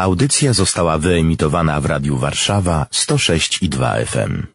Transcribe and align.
Audycja 0.00 0.52
została 0.52 0.98
wyemitowana 0.98 1.80
w 1.80 1.86
Radiu 1.86 2.16
Warszawa 2.16 2.86
106 2.90 3.62
i 3.62 3.68
2 3.68 3.94
FM. 3.94 4.46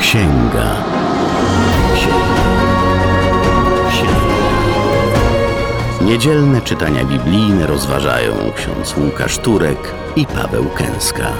Księga. 0.00 0.76
Księga. 1.94 2.44
Księga. 3.90 4.34
Niedzielne 6.02 6.60
czytania 6.60 7.04
biblijne 7.04 7.66
rozważają 7.66 8.32
ksiądz 8.56 8.96
Łukasz 8.96 9.38
Turek 9.38 9.94
i 10.16 10.26
Paweł 10.26 10.64
Kęska. 10.64 11.32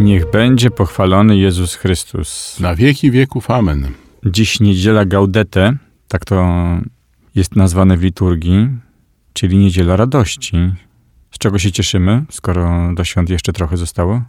Niech 0.00 0.30
będzie 0.30 0.70
pochwalony 0.70 1.36
Jezus 1.36 1.74
Chrystus. 1.74 2.60
Na 2.60 2.74
wieki 2.74 3.10
wieków. 3.10 3.50
Amen. 3.50 4.09
Dziś 4.26 4.60
niedziela 4.60 5.04
Gaudete, 5.04 5.76
tak 6.08 6.24
to 6.24 6.46
jest 7.34 7.56
nazwane 7.56 7.96
w 7.96 8.02
liturgii, 8.02 8.68
czyli 9.32 9.58
niedziela 9.58 9.96
radości. 9.96 10.56
Z 11.30 11.38
czego 11.38 11.58
się 11.58 11.72
cieszymy, 11.72 12.24
skoro 12.30 12.94
do 12.94 13.04
świąt 13.04 13.30
jeszcze 13.30 13.52
trochę 13.52 13.76
zostało? 13.76 14.22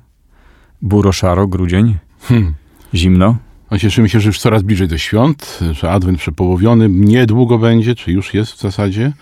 Buro 0.81 1.11
szaro, 1.11 1.47
grudzień, 1.47 1.97
Hmm. 2.21 2.53
zimno. 2.93 3.37
No, 3.71 3.79
cieszymy 3.79 4.09
się, 4.09 4.19
że 4.19 4.27
już 4.27 4.39
coraz 4.39 4.63
bliżej 4.63 4.87
do 4.87 4.97
świąt, 4.97 5.59
że 5.71 5.91
Adwent 5.91 6.19
przepołowiony 6.19 6.89
niedługo 6.89 7.57
będzie, 7.57 7.95
czy 7.95 8.11
już 8.11 8.33
jest 8.33 8.51
w 8.51 8.61
zasadzie, 8.61 9.13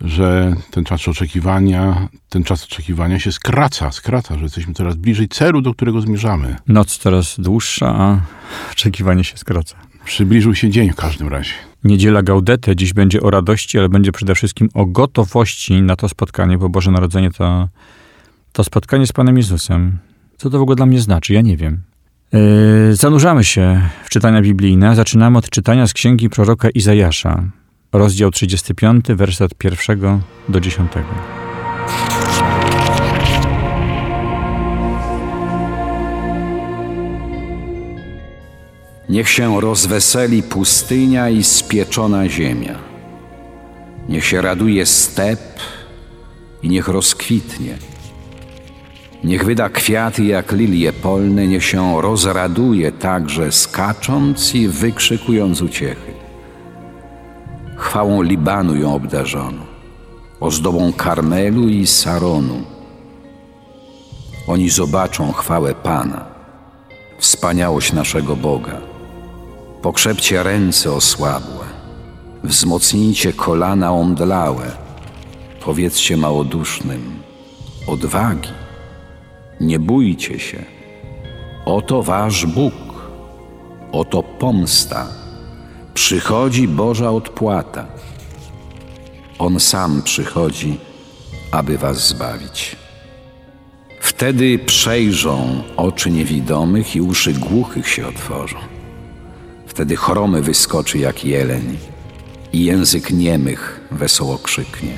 że 0.00 0.54
ten 0.70 0.84
czas 0.84 1.08
oczekiwania, 1.08 2.08
ten 2.28 2.44
czas 2.44 2.64
oczekiwania 2.64 3.18
się 3.20 3.32
skraca, 3.32 3.92
skraca, 3.92 4.36
że 4.36 4.42
jesteśmy 4.42 4.74
coraz 4.74 4.96
bliżej 4.96 5.28
celu, 5.28 5.62
do 5.62 5.74
którego 5.74 6.00
zmierzamy. 6.00 6.56
Noc 6.66 6.98
coraz 6.98 7.40
dłuższa, 7.40 7.94
a 7.98 8.20
oczekiwanie 8.72 9.24
się 9.24 9.36
skraca. 9.36 9.89
Przybliżył 10.04 10.54
się 10.54 10.70
dzień 10.70 10.92
w 10.92 10.96
każdym 10.96 11.28
razie. 11.28 11.52
Niedziela 11.84 12.22
Gaudete 12.22 12.76
dziś 12.76 12.92
będzie 12.92 13.20
o 13.20 13.30
radości, 13.30 13.78
ale 13.78 13.88
będzie 13.88 14.12
przede 14.12 14.34
wszystkim 14.34 14.68
o 14.74 14.86
gotowości 14.86 15.82
na 15.82 15.96
to 15.96 16.08
spotkanie, 16.08 16.58
bo 16.58 16.68
Boże 16.68 16.90
Narodzenie 16.90 17.30
to, 17.30 17.68
to 18.52 18.64
spotkanie 18.64 19.06
z 19.06 19.12
Panem 19.12 19.36
Jezusem. 19.36 19.98
Co 20.36 20.50
to 20.50 20.58
w 20.58 20.62
ogóle 20.62 20.76
dla 20.76 20.86
mnie 20.86 21.00
znaczy? 21.00 21.34
Ja 21.34 21.40
nie 21.40 21.56
wiem. 21.56 21.82
Yy, 22.32 22.96
zanurzamy 22.96 23.44
się 23.44 23.88
w 24.04 24.10
czytania 24.10 24.42
biblijne. 24.42 24.96
Zaczynamy 24.96 25.38
od 25.38 25.50
czytania 25.50 25.86
z 25.86 25.92
księgi 25.92 26.30
proroka 26.30 26.70
Izajasza, 26.70 27.44
rozdział 27.92 28.30
35, 28.30 29.04
werset 29.08 29.52
1 29.64 30.20
do 30.48 30.60
10. 30.60 30.92
Niech 39.10 39.28
się 39.28 39.60
rozweseli 39.60 40.42
pustynia 40.42 41.28
i 41.28 41.42
spieczona 41.42 42.28
ziemia. 42.28 42.78
Niech 44.08 44.24
się 44.24 44.42
raduje 44.42 44.86
step 44.86 45.40
i 46.62 46.68
niech 46.68 46.88
rozkwitnie. 46.88 47.78
Niech 49.24 49.44
wyda 49.44 49.68
kwiaty 49.68 50.24
jak 50.24 50.52
lilie 50.52 50.92
polne, 50.92 51.46
niech 51.46 51.64
się 51.64 52.02
rozraduje 52.02 52.92
także 52.92 53.52
skacząc 53.52 54.54
i 54.54 54.68
wykrzykując 54.68 55.62
uciechy. 55.62 56.12
Chwałą 57.76 58.22
Libanu 58.22 58.76
ją 58.76 58.94
obdarzono, 58.94 59.62
ozdobą 60.40 60.92
Karmelu 60.92 61.68
i 61.68 61.86
Saronu. 61.86 62.62
Oni 64.46 64.70
zobaczą 64.70 65.32
chwałę 65.32 65.74
Pana, 65.74 66.24
wspaniałość 67.18 67.92
naszego 67.92 68.36
Boga. 68.36 68.89
Pokrzepcie 69.82 70.42
ręce 70.42 70.92
osłabłe, 70.92 71.66
wzmocnijcie 72.44 73.32
kolana 73.32 73.92
omdlałe, 73.92 74.70
powiedzcie 75.60 76.16
małodusznym, 76.16 77.22
odwagi, 77.86 78.48
nie 79.60 79.78
bójcie 79.78 80.38
się, 80.38 80.64
oto 81.64 82.02
wasz 82.02 82.46
Bóg, 82.46 82.74
oto 83.92 84.22
pomsta, 84.22 85.06
przychodzi 85.94 86.68
Boża 86.68 87.10
odpłata. 87.10 87.86
On 89.38 89.60
sam 89.60 90.02
przychodzi, 90.02 90.78
aby 91.52 91.78
was 91.78 92.08
zbawić. 92.08 92.76
Wtedy 94.00 94.58
przejrzą 94.58 95.62
oczy 95.76 96.10
niewidomych 96.10 96.96
i 96.96 97.00
uszy 97.00 97.32
głuchych 97.32 97.88
się 97.88 98.06
otworzą. 98.06 98.79
Wtedy 99.80 99.96
chromy 99.96 100.42
wyskoczy 100.42 100.98
jak 100.98 101.24
jeleń 101.24 101.78
i 102.52 102.64
język 102.64 103.10
niemych 103.10 103.80
wesoło 103.90 104.38
krzyknie. 104.38 104.94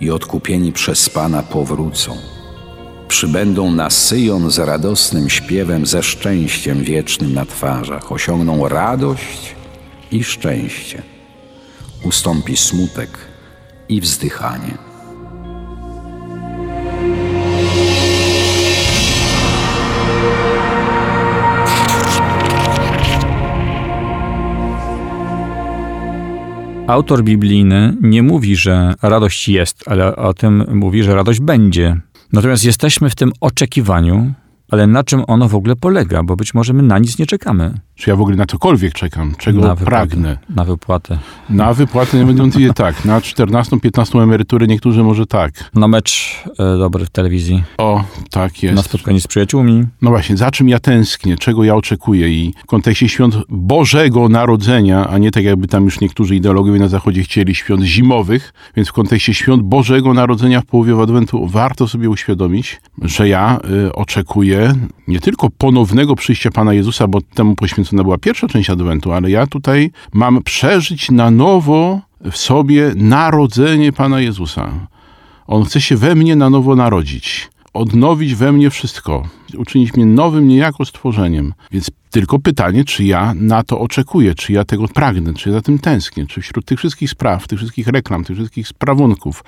I 0.00 0.10
odkupieni 0.10 0.72
przez 0.72 1.10
Pana 1.10 1.42
powrócą. 1.42 2.16
Przybędą 3.08 3.70
na 3.70 3.90
Syjon 3.90 4.50
z 4.50 4.58
radosnym 4.58 5.30
śpiewem, 5.30 5.86
ze 5.86 6.02
szczęściem 6.02 6.82
wiecznym 6.84 7.34
na 7.34 7.46
twarzach. 7.46 8.12
Osiągną 8.12 8.68
radość 8.68 9.54
i 10.10 10.24
szczęście. 10.24 11.02
Ustąpi 12.04 12.56
smutek 12.56 13.18
i 13.88 14.00
wzdychanie. 14.00 14.87
Autor 26.88 27.24
biblijny 27.24 27.96
nie 28.00 28.22
mówi, 28.22 28.56
że 28.56 28.94
radość 29.02 29.48
jest, 29.48 29.84
ale 29.86 30.16
o 30.16 30.34
tym 30.34 30.64
mówi, 30.72 31.02
że 31.02 31.14
radość 31.14 31.40
będzie. 31.40 32.00
Natomiast 32.32 32.64
jesteśmy 32.64 33.10
w 33.10 33.14
tym 33.14 33.32
oczekiwaniu, 33.40 34.32
ale 34.68 34.86
na 34.86 35.04
czym 35.04 35.22
ono 35.26 35.48
w 35.48 35.54
ogóle 35.54 35.76
polega? 35.76 36.22
Bo 36.22 36.36
być 36.36 36.54
może 36.54 36.72
my 36.72 36.82
na 36.82 36.98
nic 36.98 37.18
nie 37.18 37.26
czekamy. 37.26 37.74
Czy 37.94 38.10
ja 38.10 38.16
w 38.16 38.20
ogóle 38.20 38.36
na 38.36 38.46
cokolwiek 38.46 38.92
czekam, 38.92 39.34
czego 39.38 39.60
na 39.60 39.74
wypłatę, 39.74 39.84
pragnę? 39.84 40.38
Na 40.56 40.64
wypłatę. 40.64 41.18
Na 41.50 41.74
wypłatę 41.74 42.24
niewątpliwie 42.24 42.72
tak, 42.72 43.04
na 43.04 43.20
14-15 43.20 44.22
emeryturę 44.22 44.66
niektórzy 44.66 45.02
może 45.02 45.26
tak. 45.26 45.70
Na 45.74 45.88
mecz 45.88 46.42
e, 46.58 46.78
dobry 46.78 47.04
w 47.04 47.10
telewizji. 47.10 47.64
O, 47.78 48.04
tak 48.30 48.62
jest. 48.62 48.76
Na 48.76 48.82
spotkanie 48.82 49.20
z 49.20 49.26
przyjaciółmi. 49.26 49.86
No 50.02 50.10
właśnie, 50.10 50.36
za 50.36 50.50
czym 50.50 50.68
ja 50.68 50.78
tęsknię, 50.78 51.36
czego 51.36 51.64
ja 51.64 51.74
oczekuję 51.74 52.28
i 52.28 52.54
w 52.62 52.66
kontekście 52.66 53.08
świąt 53.08 53.36
Bożego 53.48 54.28
Narodzenia, 54.28 55.08
a 55.08 55.18
nie 55.18 55.30
tak 55.30 55.44
jakby 55.44 55.68
tam 55.68 55.84
już 55.84 56.00
niektórzy 56.00 56.36
ideologowie 56.36 56.78
na 56.78 56.88
Zachodzie 56.88 57.22
chcieli 57.22 57.54
świąt 57.54 57.82
zimowych, 57.82 58.52
więc 58.76 58.88
w 58.88 58.92
kontekście 58.92 59.34
świąt 59.34 59.62
Bożego 59.62 60.14
Narodzenia 60.14 60.60
w 60.60 60.66
połowie 60.66 61.02
Adwentu 61.02 61.46
warto 61.46 61.88
sobie 61.88 62.10
uświadomić, 62.10 62.80
że 63.02 63.28
ja 63.28 63.60
y, 63.86 63.92
oczekuję 63.92 64.57
nie 65.08 65.20
tylko 65.20 65.50
ponownego 65.50 66.16
przyjścia 66.16 66.50
Pana 66.50 66.74
Jezusa, 66.74 67.08
bo 67.08 67.20
temu 67.20 67.54
poświęcona 67.54 68.02
była 68.02 68.18
pierwsza 68.18 68.48
część 68.48 68.70
Adwentu, 68.70 69.12
ale 69.12 69.30
ja 69.30 69.46
tutaj 69.46 69.90
mam 70.12 70.42
przeżyć 70.42 71.10
na 71.10 71.30
nowo 71.30 72.00
w 72.30 72.36
sobie 72.36 72.92
narodzenie 72.96 73.92
Pana 73.92 74.20
Jezusa. 74.20 74.72
On 75.46 75.64
chce 75.64 75.80
się 75.80 75.96
we 75.96 76.14
mnie 76.14 76.36
na 76.36 76.50
nowo 76.50 76.76
narodzić 76.76 77.50
odnowić 77.78 78.34
we 78.34 78.52
mnie 78.52 78.70
wszystko, 78.70 79.28
uczynić 79.56 79.94
mnie 79.94 80.06
nowym 80.06 80.48
niejako 80.48 80.84
stworzeniem. 80.84 81.54
Więc 81.70 81.90
tylko 82.10 82.38
pytanie, 82.38 82.84
czy 82.84 83.04
ja 83.04 83.34
na 83.34 83.62
to 83.62 83.80
oczekuję, 83.80 84.34
czy 84.34 84.52
ja 84.52 84.64
tego 84.64 84.88
pragnę, 84.88 85.34
czy 85.34 85.48
ja 85.48 85.52
za 85.52 85.62
tym 85.62 85.78
tęsknię, 85.78 86.26
czy 86.26 86.40
wśród 86.40 86.64
tych 86.64 86.78
wszystkich 86.78 87.10
spraw, 87.10 87.48
tych 87.48 87.58
wszystkich 87.58 87.88
reklam, 87.88 88.24
tych 88.24 88.36
wszystkich 88.36 88.68
sprawunków, 88.68 89.44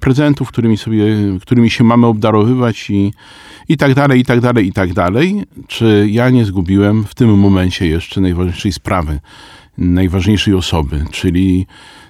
prezentów, 0.00 0.48
którymi, 0.48 0.76
sobie, 0.76 1.04
którymi 1.40 1.70
się 1.70 1.84
mamy 1.84 2.06
obdarowywać 2.06 2.90
i, 2.90 3.12
i 3.68 3.76
tak 3.76 3.94
dalej, 3.94 4.20
i 4.20 4.24
tak 4.24 4.40
dalej, 4.40 4.66
i 4.66 4.72
tak 4.72 4.92
dalej, 4.92 5.44
czy 5.68 6.06
ja 6.10 6.30
nie 6.30 6.44
zgubiłem 6.44 7.04
w 7.04 7.14
tym 7.14 7.38
momencie 7.38 7.86
jeszcze 7.86 8.20
najważniejszej 8.20 8.72
sprawy, 8.72 9.20
najważniejszej 9.78 10.54
osoby, 10.54 11.04
czyli 11.10 11.66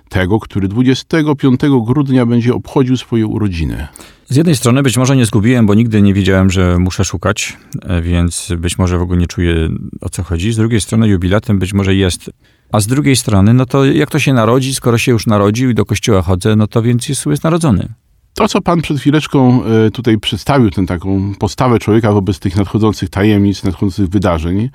tego, 0.09 0.41
który 0.41 0.69
25 0.69 1.61
grudnia 1.85 2.27
będzie 2.27 2.55
obchodził 2.55 2.97
swoje 2.97 3.27
urodziny. 3.27 3.89
Z 4.29 4.37
jednej 4.37 4.57
strony 4.57 4.83
być 4.83 4.97
może 4.97 5.17
nie 5.17 5.27
zgubiłem, 5.27 5.67
bo 5.67 5.75
nigdy 5.75 6.03
nie 6.03 6.15
wiedziałem, 6.15 6.51
że 6.51 6.79
muszę 6.79 7.05
szukać, 7.05 7.57
e, 7.83 8.03
więc 8.03 8.53
być 8.59 8.79
może 8.79 8.99
w 8.99 9.03
ogóle 9.03 9.19
nie 9.19 9.27
czuję 9.27 9.69
o 10.01 10.09
co 10.09 10.23
chodzi. 10.23 10.53
Z 10.53 10.57
drugiej 10.57 10.81
strony 10.81 11.09
jubilatem 11.09 11.59
być 11.59 11.73
może 11.73 11.95
jest. 11.95 12.31
A 12.73 12.81
z 12.81 12.87
drugiej 12.87 13.17
strony, 13.17 13.55
no 13.55 13.67
to 13.67 13.85
jak 13.85 14.11
to 14.11 14.19
się 14.19 14.33
narodzi, 14.33 14.75
skoro 14.75 14.99
się 14.99 15.13
już 15.13 15.27
narodził 15.27 15.71
i 15.71 15.75
do 15.75 15.85
kościoła 15.85 16.23
chodzę, 16.23 16.57
no 16.57 16.67
to 16.67 16.83
więc 16.83 17.09
jest, 17.09 17.27
jest 17.27 17.45
narodzony. 17.45 17.89
To, 18.35 18.49
co 18.49 18.61
pan 18.61 18.83
przed 18.83 18.99
chwileczką 18.99 19.65
e, 19.65 19.91
tutaj 19.91 20.19
przedstawił, 20.19 20.71
tę 20.71 20.87
taką 20.87 21.35
postawę 21.39 21.79
człowieka 21.79 22.13
wobec 22.13 22.39
tych 22.39 22.57
nadchodzących 22.57 23.11
tajemnic, 23.11 23.65
nadchodzących 23.65 24.09
wydarzeń, 24.09 24.71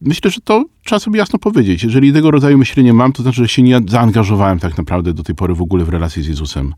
myślę, 0.00 0.30
że 0.30 0.40
to 0.40 0.64
trzeba 0.84 0.98
sobie 0.98 1.18
jasno 1.18 1.38
powiedzieć. 1.38 1.84
Jeżeli 1.84 2.12
tego 2.12 2.30
rodzaju 2.30 2.58
myślenie 2.58 2.92
mam, 2.92 3.12
to 3.12 3.22
znaczy, 3.22 3.36
że 3.36 3.48
się 3.48 3.62
nie 3.62 3.80
zaangażowałem 3.88 4.58
tak 4.58 4.78
naprawdę 4.78 5.12
do 5.12 5.22
tej 5.22 5.34
pory 5.34 5.54
w 5.54 5.62
ogóle 5.62 5.84
w 5.84 5.88
relację 5.88 6.22
z 6.22 6.26
Jezusem. 6.26 6.74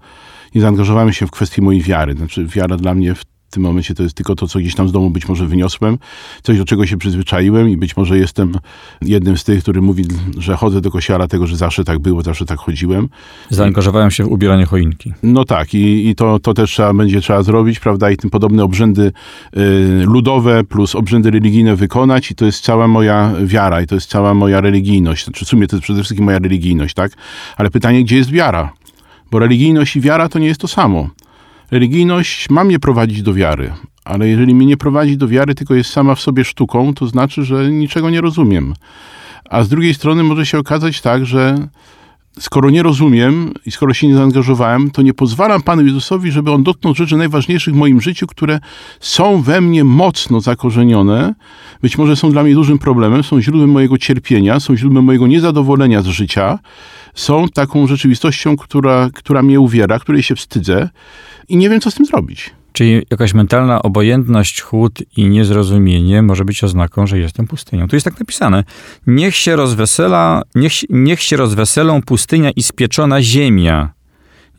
Nie 0.55 0.61
zaangażowałem 0.61 1.13
się 1.13 1.27
w 1.27 1.31
kwestię 1.31 1.63
mojej 1.63 1.83
wiary. 1.83 2.15
Znaczy, 2.15 2.47
wiara 2.47 2.77
dla 2.77 2.95
mnie 2.95 3.15
w 3.15 3.25
W 3.51 3.53
tym 3.53 3.63
momencie 3.63 3.95
to 3.95 4.03
jest 4.03 4.15
tylko 4.15 4.35
to, 4.35 4.49
co 4.49 4.59
gdzieś 4.59 4.75
tam 4.75 4.89
z 4.89 4.93
domu 4.93 5.11
być 5.11 5.29
może 5.29 5.47
wyniosłem, 5.47 5.99
coś 6.43 6.59
do 6.59 6.65
czego 6.65 6.87
się 6.87 6.97
przyzwyczaiłem 6.97 7.69
i 7.69 7.77
być 7.77 7.97
może 7.97 8.19
jestem 8.19 8.53
jednym 9.03 9.39
z 9.39 9.45
tych, 9.45 9.63
który 9.63 9.83
mówi, 9.83 10.05
że 10.39 10.57
chodzę 10.57 10.81
do 10.81 10.91
kościoła, 10.91 11.29
tego, 11.29 11.47
że 11.47 11.57
zawsze 11.57 11.85
tak 11.85 11.99
było, 11.99 12.23
zawsze 12.23 12.45
tak 12.45 12.59
chodziłem. 12.59 13.09
Zaangażowałem 13.49 14.11
się 14.11 14.25
w 14.25 14.33
ubieranie 14.33 14.67
choinki. 14.67 15.13
No 15.23 15.45
tak, 15.45 15.75
i, 15.75 16.09
i 16.09 16.15
to, 16.15 16.39
to 16.39 16.55
też 16.55 16.71
trzeba, 16.71 16.95
będzie 16.95 17.21
trzeba 17.21 17.43
zrobić, 17.43 17.81
prawda, 17.81 18.11
i 18.11 18.17
tym 18.17 18.31
podobne 18.31 18.65
obrzędy 18.65 19.13
y, 19.57 20.05
ludowe 20.07 20.65
plus 20.65 20.95
obrzędy 20.95 21.31
religijne 21.31 21.77
wykonać 21.77 22.31
i 22.31 22.35
to 22.35 22.45
jest 22.45 22.65
cała 22.65 22.89
moja 22.89 23.33
wiara 23.45 23.83
i 23.83 23.87
to 23.87 23.95
jest 23.95 24.11
cała 24.11 24.35
moja 24.35 24.61
religijność. 24.61 25.25
Znaczy 25.25 25.45
w 25.45 25.49
sumie 25.49 25.67
to 25.67 25.77
jest 25.77 25.85
przede 25.85 26.01
wszystkim 26.01 26.25
moja 26.25 26.39
religijność, 26.39 26.95
tak? 26.95 27.13
Ale 27.57 27.71
pytanie, 27.71 28.05
gdzie 28.05 28.17
jest 28.17 28.31
wiara? 28.31 28.73
Bo 29.31 29.39
religijność 29.39 29.97
i 29.97 30.01
wiara 30.01 30.29
to 30.29 30.39
nie 30.39 30.47
jest 30.47 30.61
to 30.61 30.69
samo. 30.69 31.09
Religijność 31.71 32.51
ma 32.51 32.65
mnie 32.65 32.79
prowadzić 32.79 33.23
do 33.23 33.35
wiary, 33.35 33.73
ale 34.05 34.29
jeżeli 34.29 34.55
mnie 34.55 34.67
nie 34.67 34.77
prowadzi 34.77 35.17
do 35.17 35.29
wiary, 35.29 35.55
tylko 35.55 35.75
jest 35.75 35.91
sama 35.91 36.15
w 36.15 36.21
sobie 36.21 36.45
sztuką, 36.45 36.95
to 36.95 37.07
znaczy, 37.07 37.45
że 37.45 37.71
niczego 37.71 38.11
nie 38.11 38.21
rozumiem. 38.21 38.75
A 39.51 39.63
z 39.63 39.69
drugiej 39.69 39.95
strony 39.95 40.23
może 40.23 40.47
się 40.47 40.59
okazać 40.59 41.01
tak, 41.01 41.27
że 41.27 41.69
skoro 42.39 42.71
nie 42.71 42.83
rozumiem 42.83 43.53
i 43.67 43.71
skoro 43.71 43.95
się 43.95 44.07
nie 44.09 44.15
zaangażowałem, 44.15 44.91
to 44.91 45.03
nie 45.03 45.15
pozwalam 45.15 45.63
Panu 45.63 45.85
Jezusowi, 45.85 46.33
żeby 46.33 46.51
On 46.51 46.63
dotknął 46.63 46.95
rzeczy 46.95 47.17
najważniejszych 47.17 47.75
w 47.75 47.77
moim 47.77 48.01
życiu, 48.01 48.27
które 48.27 48.61
są 49.01 49.43
we 49.43 49.61
mnie 49.61 49.85
mocno 49.85 50.41
zakorzenione, 50.41 51.35
być 51.83 51.99
może 51.99 52.17
są 52.17 52.31
dla 52.31 52.43
mnie 52.43 52.55
dużym 52.55 52.79
problemem, 52.79 53.23
są 53.23 53.41
źródłem 53.41 53.71
mojego 53.71 53.99
cierpienia, 53.99 54.61
są 54.61 54.77
źródłem 54.77 55.05
mojego 55.05 55.27
niezadowolenia 55.27 56.03
z 56.03 56.07
życia, 56.07 56.59
są 57.15 57.49
taką 57.49 57.87
rzeczywistością, 57.87 58.57
która, 58.57 59.11
która 59.15 59.43
mnie 59.43 59.61
uwiera, 59.61 59.99
której 59.99 60.23
się 60.23 60.37
wstydzę 60.37 60.89
i 61.49 61.57
nie 61.57 61.71
wiem, 61.71 61.81
co 61.81 61.91
z 61.91 61.95
tym 61.95 62.07
zrobić. 62.07 62.51
Czyli 62.73 63.03
jakaś 63.11 63.35
mentalna 63.35 63.83
obojętność, 63.83 64.61
chłód 64.61 64.99
i 65.17 65.29
niezrozumienie 65.29 66.23
może 66.23 66.45
być 66.45 66.65
oznaką, 66.65 67.07
że 67.07 67.19
jestem 67.19 67.47
pustynią. 67.47 67.89
Tu 67.89 67.97
jest 67.97 68.05
tak 68.05 68.21
napisane. 68.21 68.65
Niech 69.07 69.37
się 69.37 69.57
rozwesela, 69.57 70.43
niech, 70.55 70.73
niech 70.91 71.23
się 71.23 71.37
rozweselą 71.37 72.03
pustynia 72.03 72.51
i 72.51 72.63
spieczona 72.63 73.23
ziemia. 73.23 73.93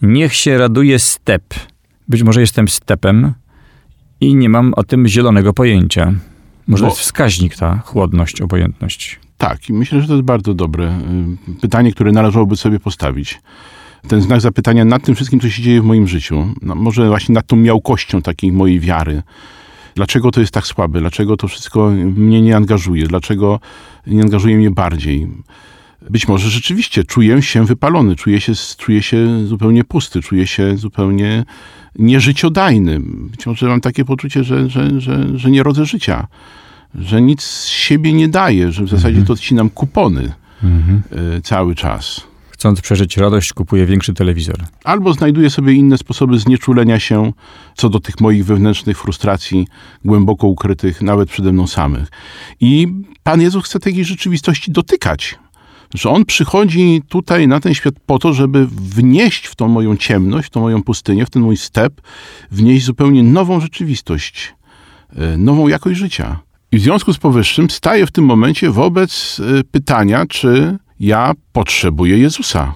Niech 0.02 0.34
się 0.36 0.58
raduje 0.58 1.00
step. 1.00 1.44
Być 2.08 2.24
może 2.24 2.42
jestem 2.42 2.68
stepem 2.68 3.34
i 4.22 4.36
nie 4.36 4.50
mam 4.50 4.74
o 4.74 4.84
tym 4.84 5.08
zielonego 5.08 5.54
pojęcia. 5.54 6.14
Może 6.68 6.84
Bo- 6.84 6.90
jest 6.90 7.02
wskaźnik 7.02 7.56
ta 7.56 7.78
chłodność, 7.86 8.42
obojętność. 8.42 9.20
Tak, 9.42 9.70
i 9.70 9.74
myślę, 9.74 10.02
że 10.02 10.08
to 10.08 10.14
jest 10.14 10.26
bardzo 10.26 10.54
dobre 10.54 11.00
y, 11.50 11.62
pytanie, 11.62 11.92
które 11.92 12.12
należałoby 12.12 12.56
sobie 12.56 12.80
postawić. 12.80 13.42
Ten 14.08 14.22
znak 14.22 14.42
zapytania 14.42 14.86
nad 14.86 15.04
tym 15.04 15.16
wszystkim, 15.16 15.40
co 15.40 15.50
się 15.50 15.62
dzieje 15.62 15.82
w 15.82 15.86
moim 15.86 16.08
życiu. 16.08 16.54
No, 16.62 16.76
może 16.76 17.08
właśnie 17.08 17.36
nad 17.36 17.48
tą 17.48 17.56
miałkością 17.56 18.22
takiej 18.22 18.52
mojej 18.52 18.80
wiary. 18.80 19.24
Dlaczego 19.96 20.32
to 20.32 20.40
jest 20.40 20.54
tak 20.54 20.68
słabe? 20.68 21.00
Dlaczego 21.00 21.38
to 21.38 21.48
wszystko 21.48 21.90
mnie 22.16 22.42
nie 22.42 22.56
angażuje? 22.56 23.08
Dlaczego 23.08 23.60
nie 24.08 24.22
angażuje 24.22 24.58
mnie 24.58 24.72
bardziej? 24.72 25.28
Być 26.10 26.28
może 26.28 26.50
rzeczywiście 26.50 27.04
czuję 27.04 27.42
się 27.42 27.66
wypalony, 27.66 28.16
czuję 28.16 28.42
się, 28.42 28.54
czuję 28.78 29.02
się 29.02 29.48
zupełnie 29.48 29.84
pusty, 29.84 30.22
czuję 30.22 30.48
się 30.48 30.78
zupełnie 30.78 31.46
nieżyciodajny. 31.96 33.00
Być 33.04 33.46
może 33.46 33.68
mam 33.68 33.82
takie 33.82 34.06
poczucie, 34.06 34.44
że, 34.44 34.70
że, 34.70 35.02
że, 35.02 35.38
że 35.40 35.52
nie 35.52 35.64
rodzę 35.64 35.86
życia, 35.86 36.28
że 36.96 37.22
nic 37.22 37.44
z 37.44 37.68
siebie 37.68 38.14
nie 38.14 38.28
daję, 38.28 38.72
że 38.72 38.84
w 38.84 38.90
zasadzie 38.90 39.24
to 39.24 39.34
odcinam 39.34 39.70
kupony 39.70 40.34
y, 41.38 41.42
cały 41.42 41.76
czas. 41.76 42.32
Chcąc 42.62 42.82
przeżyć 42.82 43.18
radość, 43.18 43.54
kupuję 43.54 43.86
większy 43.86 44.14
telewizor. 44.14 44.58
Albo 44.84 45.14
znajduję 45.14 45.50
sobie 45.50 45.74
inne 45.74 45.98
sposoby 45.98 46.40
znieczulenia 46.40 47.00
się 47.00 47.34
co 47.76 47.90
do 47.90 48.00
tych 48.00 48.22
moich 48.22 48.46
wewnętrznych 48.46 48.98
frustracji, 48.98 49.68
głęboko 50.06 50.48
ukrytych 50.48 51.02
nawet 51.02 51.30
przede 51.30 51.52
mną 51.52 51.68
samych. 51.68 52.10
I 52.60 52.88
Pan 53.24 53.42
Jezus 53.42 53.66
chce 53.66 53.80
takiej 53.80 54.06
rzeczywistości 54.06 54.72
dotykać. 54.72 55.40
Że 55.94 56.10
On 56.10 56.26
przychodzi 56.26 57.02
tutaj 57.10 57.48
na 57.48 57.60
ten 57.60 57.74
świat 57.74 57.94
po 58.06 58.20
to, 58.20 58.34
żeby 58.34 58.68
wnieść 58.68 59.48
w 59.48 59.56
tą 59.56 59.68
moją 59.68 59.98
ciemność, 59.98 60.48
w 60.48 60.52
tą 60.52 60.62
moją 60.62 60.84
pustynię, 60.84 61.26
w 61.26 61.30
ten 61.30 61.42
mój 61.42 61.58
step, 61.58 62.02
wnieść 62.52 62.86
zupełnie 62.86 63.24
nową 63.24 63.60
rzeczywistość, 63.60 64.56
e, 65.16 65.38
nową 65.38 65.68
jakość 65.68 66.00
życia. 66.00 66.40
I 66.72 66.78
w 66.78 66.82
związku 66.82 67.14
z 67.14 67.18
powyższym 67.18 67.70
staję 67.70 68.06
w 68.06 68.12
tym 68.12 68.26
momencie 68.26 68.72
wobec 68.72 69.42
e, 69.60 69.64
pytania, 69.64 70.26
czy 70.26 70.78
ja 71.00 71.34
potrzebuję 71.52 72.18
Jezusa. 72.18 72.76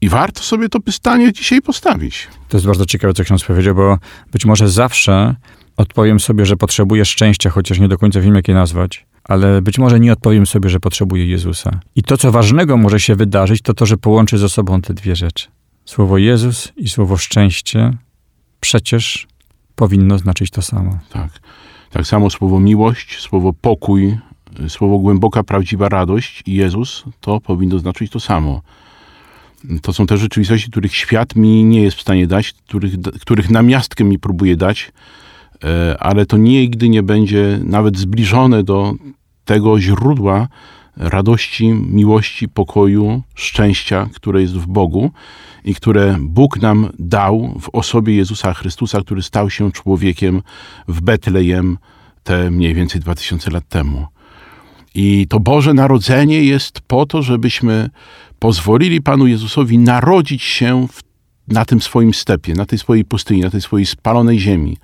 I 0.00 0.08
warto 0.08 0.42
sobie 0.42 0.68
to 0.68 0.80
pytanie 0.80 1.32
dzisiaj 1.32 1.62
postawić. 1.62 2.28
To 2.48 2.56
jest 2.56 2.66
bardzo 2.66 2.86
ciekawe, 2.86 3.14
co 3.14 3.24
ksiądz 3.24 3.44
powiedział, 3.44 3.74
bo 3.74 3.98
być 4.32 4.44
może 4.44 4.68
zawsze 4.68 5.34
odpowiem 5.76 6.20
sobie, 6.20 6.46
że 6.46 6.56
potrzebuję 6.56 7.04
szczęścia, 7.04 7.50
chociaż 7.50 7.78
nie 7.78 7.88
do 7.88 7.98
końca 7.98 8.20
wiem, 8.20 8.34
jak 8.34 8.48
je 8.48 8.54
nazwać, 8.54 9.06
ale 9.24 9.62
być 9.62 9.78
może 9.78 10.00
nie 10.00 10.12
odpowiem 10.12 10.46
sobie, 10.46 10.70
że 10.70 10.80
potrzebuję 10.80 11.26
Jezusa. 11.26 11.80
I 11.96 12.02
to, 12.02 12.16
co 12.16 12.32
ważnego 12.32 12.76
może 12.76 13.00
się 13.00 13.16
wydarzyć, 13.16 13.62
to 13.62 13.74
to, 13.74 13.86
że 13.86 13.96
połączy 13.96 14.38
ze 14.38 14.48
sobą 14.48 14.80
te 14.80 14.94
dwie 14.94 15.16
rzeczy. 15.16 15.48
Słowo 15.84 16.18
Jezus 16.18 16.72
i 16.76 16.88
słowo 16.88 17.16
szczęście 17.16 17.96
przecież 18.60 19.26
powinno 19.76 20.18
znaczyć 20.18 20.50
to 20.50 20.62
samo. 20.62 20.98
Tak. 21.10 21.30
Tak 21.90 22.06
samo 22.06 22.30
słowo 22.30 22.60
miłość, 22.60 23.20
słowo 23.20 23.52
pokój, 23.52 24.18
słowo 24.68 24.98
głęboka, 24.98 25.42
prawdziwa 25.44 25.88
radość 25.88 26.42
i 26.46 26.54
Jezus, 26.54 27.04
to 27.20 27.40
powinno 27.40 27.78
znaczyć 27.78 28.12
to 28.12 28.20
samo. 28.20 28.62
To 29.82 29.92
są 29.92 30.06
te 30.06 30.16
rzeczywistości, 30.16 30.70
których 30.70 30.94
świat 30.94 31.36
mi 31.36 31.64
nie 31.64 31.82
jest 31.82 31.96
w 31.96 32.00
stanie 32.00 32.26
dać, 32.26 32.52
których, 32.52 32.92
których 33.20 33.50
namiastkę 33.50 34.04
mi 34.04 34.18
próbuje 34.18 34.56
dać, 34.56 34.92
e, 35.64 35.96
ale 36.00 36.26
to 36.26 36.36
nigdy 36.36 36.88
nie 36.88 37.02
będzie 37.02 37.60
nawet 37.64 37.98
zbliżone 37.98 38.62
do 38.62 38.94
tego 39.44 39.80
źródła 39.80 40.48
radości, 40.96 41.68
miłości, 41.68 42.48
pokoju, 42.48 43.22
szczęścia, 43.34 44.08
które 44.14 44.40
jest 44.40 44.56
w 44.56 44.66
Bogu 44.66 45.10
i 45.64 45.74
które 45.74 46.16
Bóg 46.20 46.60
nam 46.60 46.88
dał 46.98 47.58
w 47.60 47.68
osobie 47.72 48.16
Jezusa 48.16 48.54
Chrystusa, 48.54 49.00
który 49.00 49.22
stał 49.22 49.50
się 49.50 49.72
człowiekiem 49.72 50.42
w 50.88 51.00
Betlejem 51.00 51.78
te 52.22 52.50
mniej 52.50 52.74
więcej 52.74 53.00
2000 53.00 53.50
lat 53.50 53.68
temu. 53.68 54.06
I 54.94 55.26
to 55.28 55.40
Boże 55.40 55.74
Narodzenie 55.74 56.44
jest 56.44 56.80
po 56.80 57.06
to, 57.06 57.22
żebyśmy 57.22 57.90
pozwolili 58.38 59.02
Panu 59.02 59.26
Jezusowi 59.26 59.78
narodzić 59.78 60.42
się 60.42 60.86
w, 60.92 61.09
na 61.50 61.64
tym 61.64 61.80
swoim 61.80 62.14
stepie, 62.14 62.54
na 62.54 62.66
tej 62.66 62.78
swojej 62.78 63.04
pustyni, 63.04 63.40
na 63.40 63.50
tej 63.50 63.60
swojej 63.60 63.86
spalonej 63.86 64.38
ziemi. 64.38 64.76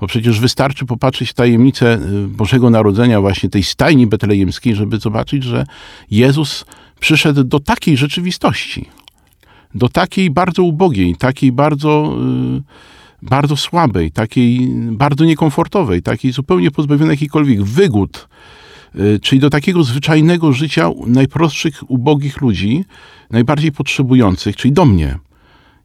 Bo 0.00 0.06
przecież 0.06 0.40
wystarczy 0.40 0.86
popatrzeć 0.86 1.30
w 1.30 1.34
tajemnicę 1.34 1.98
y, 2.24 2.28
Bożego 2.28 2.70
Narodzenia, 2.70 3.20
właśnie 3.20 3.48
tej 3.48 3.62
stajni 3.62 4.06
betlejemskiej, 4.06 4.74
żeby 4.74 4.98
zobaczyć, 4.98 5.44
że 5.44 5.66
Jezus 6.10 6.64
przyszedł 7.00 7.44
do 7.44 7.60
takiej 7.60 7.96
rzeczywistości, 7.96 8.88
do 9.74 9.88
takiej 9.88 10.30
bardzo 10.30 10.62
ubogiej, 10.62 11.16
takiej 11.16 11.52
bardzo, 11.52 12.16
y, 12.58 12.62
bardzo 13.22 13.56
słabej, 13.56 14.12
takiej 14.12 14.68
bardzo 14.92 15.24
niekomfortowej, 15.24 16.02
takiej 16.02 16.32
zupełnie 16.32 16.70
pozbawionej 16.70 17.14
jakichkolwiek 17.14 17.62
wygód, 17.62 18.28
y, 18.94 19.20
czyli 19.22 19.40
do 19.40 19.50
takiego 19.50 19.84
zwyczajnego 19.84 20.52
życia 20.52 20.90
najprostszych, 21.06 21.90
ubogich 21.90 22.40
ludzi, 22.40 22.84
najbardziej 23.30 23.72
potrzebujących, 23.72 24.56
czyli 24.56 24.72
do 24.72 24.84
mnie. 24.84 25.18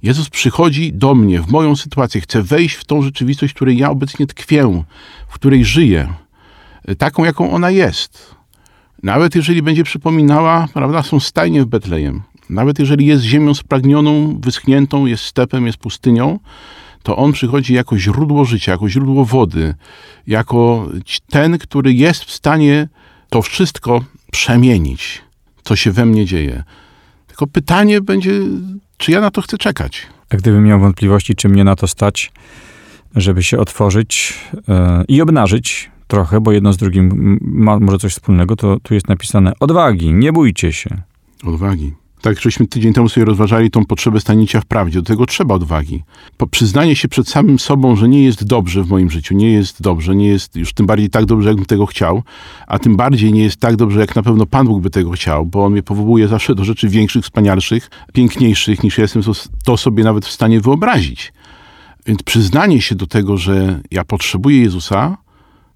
Jezus 0.04 0.30
przychodzi 0.30 0.94
do 0.94 1.16
mnie, 1.16 1.42
w 1.42 1.52
moją 1.52 1.76
sytuację, 1.76 2.22
chce 2.22 2.44
wejść 2.44 2.76
w 2.76 2.86
tą 2.86 3.02
rzeczywistość, 3.02 3.54
w 3.54 3.56
której 3.56 3.78
ja 3.78 3.90
obecnie 3.90 4.28
tkwię, 4.28 4.84
w 5.28 5.34
której 5.34 5.66
żyję, 5.66 6.14
y, 6.90 6.96
taką, 6.96 7.24
jaką 7.24 7.52
ona 7.52 7.72
jest. 7.72 8.36
Nawet 9.04 9.36
jeżeli 9.36 9.62
będzie 9.62 9.84
przypominała, 9.84 10.68
prawda, 10.74 11.04
są 11.04 11.20
stajnie 11.20 11.64
w 11.64 11.66
Betlejem, 11.66 12.22
nawet 12.50 12.80
jeżeli 12.80 13.06
jest 13.06 13.24
ziemią 13.24 13.54
spragnioną, 13.54 14.40
wyschniętą, 14.40 15.06
jest 15.06 15.24
stepem, 15.24 15.66
jest 15.66 15.78
pustynią, 15.78 16.40
to 17.04 17.18
on 17.18 17.32
przychodzi 17.32 17.74
jako 17.74 17.98
źródło 17.98 18.46
życia, 18.46 18.72
jako 18.72 18.90
źródło 18.90 19.26
wody, 19.26 19.76
jako 20.28 20.90
ten, 21.30 21.58
który 21.58 21.94
jest 21.94 22.24
w 22.24 22.32
stanie 22.32 22.88
to 23.30 23.42
wszystko 23.42 24.04
przemienić, 24.32 25.22
co 25.64 25.76
się 25.76 25.92
we 25.92 26.06
mnie 26.06 26.26
dzieje. 26.26 26.64
Tylko 27.28 27.48
pytanie 27.48 28.02
będzie, 28.02 28.32
czy 29.04 29.12
ja 29.12 29.22
na 29.22 29.32
to 29.32 29.42
chcę 29.42 29.58
czekać. 29.58 30.08
A 30.30 30.36
gdybym 30.38 30.64
miał 30.64 30.80
wątpliwości, 30.80 31.36
czy 31.36 31.50
mnie 31.50 31.64
na 31.64 31.76
to 31.76 31.88
stać, 31.88 32.32
żeby 33.16 33.44
się 33.44 33.60
otworzyć 33.60 34.34
e, 34.68 35.04
i 35.08 35.22
obnażyć 35.22 35.92
trochę, 36.08 36.42
bo 36.42 36.52
jedno 36.52 36.74
z 36.74 36.78
drugim 36.78 37.40
ma 37.42 37.80
może 37.80 37.98
coś 37.98 38.12
wspólnego, 38.12 38.56
to 38.56 38.80
tu 38.80 38.94
jest 38.94 39.08
napisane 39.08 39.54
odwagi, 39.60 40.14
nie 40.14 40.34
bójcie 40.34 40.74
się. 40.74 41.02
Odwagi. 41.44 41.94
Tak, 42.24 42.40
żeśmy 42.42 42.68
tydzień 42.68 42.94
temu 42.94 43.10
sobie 43.10 43.26
rozważali 43.26 43.72
tą 43.72 43.86
potrzebę 43.86 44.20
stanięcia 44.20 44.62
w 44.62 44.66
prawdzie. 44.66 45.00
Do 45.00 45.06
tego 45.06 45.26
trzeba 45.26 45.56
odwagi. 45.56 46.04
Po 46.38 46.48
przyznanie 46.48 46.96
się 46.96 47.08
przed 47.08 47.30
samym 47.30 47.60
sobą, 47.60 47.96
że 47.96 48.10
nie 48.10 48.24
jest 48.24 48.44
dobrze 48.44 48.84
w 48.84 48.90
moim 48.90 49.10
życiu, 49.10 49.36
nie 49.36 49.52
jest 49.52 49.82
dobrze, 49.82 50.16
nie 50.16 50.28
jest 50.28 50.56
już 50.56 50.74
tym 50.74 50.86
bardziej 50.86 51.10
tak 51.10 51.26
dobrze, 51.26 51.48
jakbym 51.50 51.66
tego 51.66 51.86
chciał, 51.86 52.24
a 52.68 52.80
tym 52.80 52.96
bardziej 52.96 53.34
nie 53.34 53.44
jest 53.44 53.58
tak 53.58 53.76
dobrze, 53.76 54.00
jak 54.00 54.16
na 54.16 54.24
pewno 54.24 54.46
Pan 54.46 54.68
Bóg 54.68 54.82
by 54.82 54.90
tego 54.90 55.12
chciał, 55.12 55.46
bo 55.46 55.66
On 55.66 55.72
mnie 55.72 55.84
powołuje 55.84 56.28
zawsze 56.28 56.56
do 56.56 56.64
rzeczy 56.64 56.90
większych, 56.90 57.24
wspanialszych, 57.24 57.90
piękniejszych, 58.14 58.84
niż 58.84 58.98
ja 58.98 59.02
jestem 59.02 59.24
to- 59.24 59.32
to 59.64 59.78
sobie 59.78 60.04
nawet 60.04 60.26
w 60.26 60.32
stanie 60.32 60.62
wyobrazić. 60.62 61.34
Więc 62.06 62.24
przyznanie 62.24 62.82
się 62.82 62.96
do 62.96 63.08
tego, 63.08 63.38
że 63.38 63.80
ja 63.92 64.04
potrzebuję 64.04 64.62
Jezusa, 64.62 65.18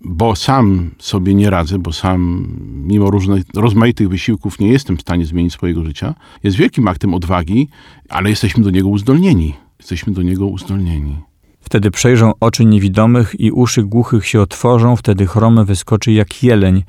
bo 0.01 0.36
sam 0.36 0.92
sobie 1.00 1.34
nie 1.34 1.50
radzę, 1.50 1.80
bo 1.80 1.94
sam 1.94 2.48
mimo 2.86 3.12
różnych, 3.12 3.44
rozmaitych 3.56 4.10
wysiłków 4.10 4.60
nie 4.60 4.68
jestem 4.68 4.98
w 4.98 5.01
stanie 5.01 5.25
zmienić 5.25 5.54
swojego 5.54 5.84
życia, 5.84 6.16
jest 6.44 6.58
wielkim 6.58 6.88
aktem 6.88 7.13
odwagi, 7.13 7.68
ale 8.10 8.30
jesteśmy 8.30 8.63
do 8.63 8.70
niego 8.70 8.89
uzdolnieni. 8.89 9.54
Jesteśmy 9.80 10.13
do 10.13 10.22
niego 10.22 10.48
uzdolnieni. 10.48 11.16
Wtedy 11.60 11.92
przejrzą 11.92 12.34
oczy 12.39 12.66
niewidomych 12.66 13.39
i 13.39 13.51
uszy 13.51 13.84
głuchych 13.84 14.27
się 14.27 14.42
otworzą, 14.42 14.96
wtedy 14.96 15.27
chromy 15.27 15.66
wyskoczy 15.66 16.12
jak 16.12 16.44
jeleń. 16.44 16.84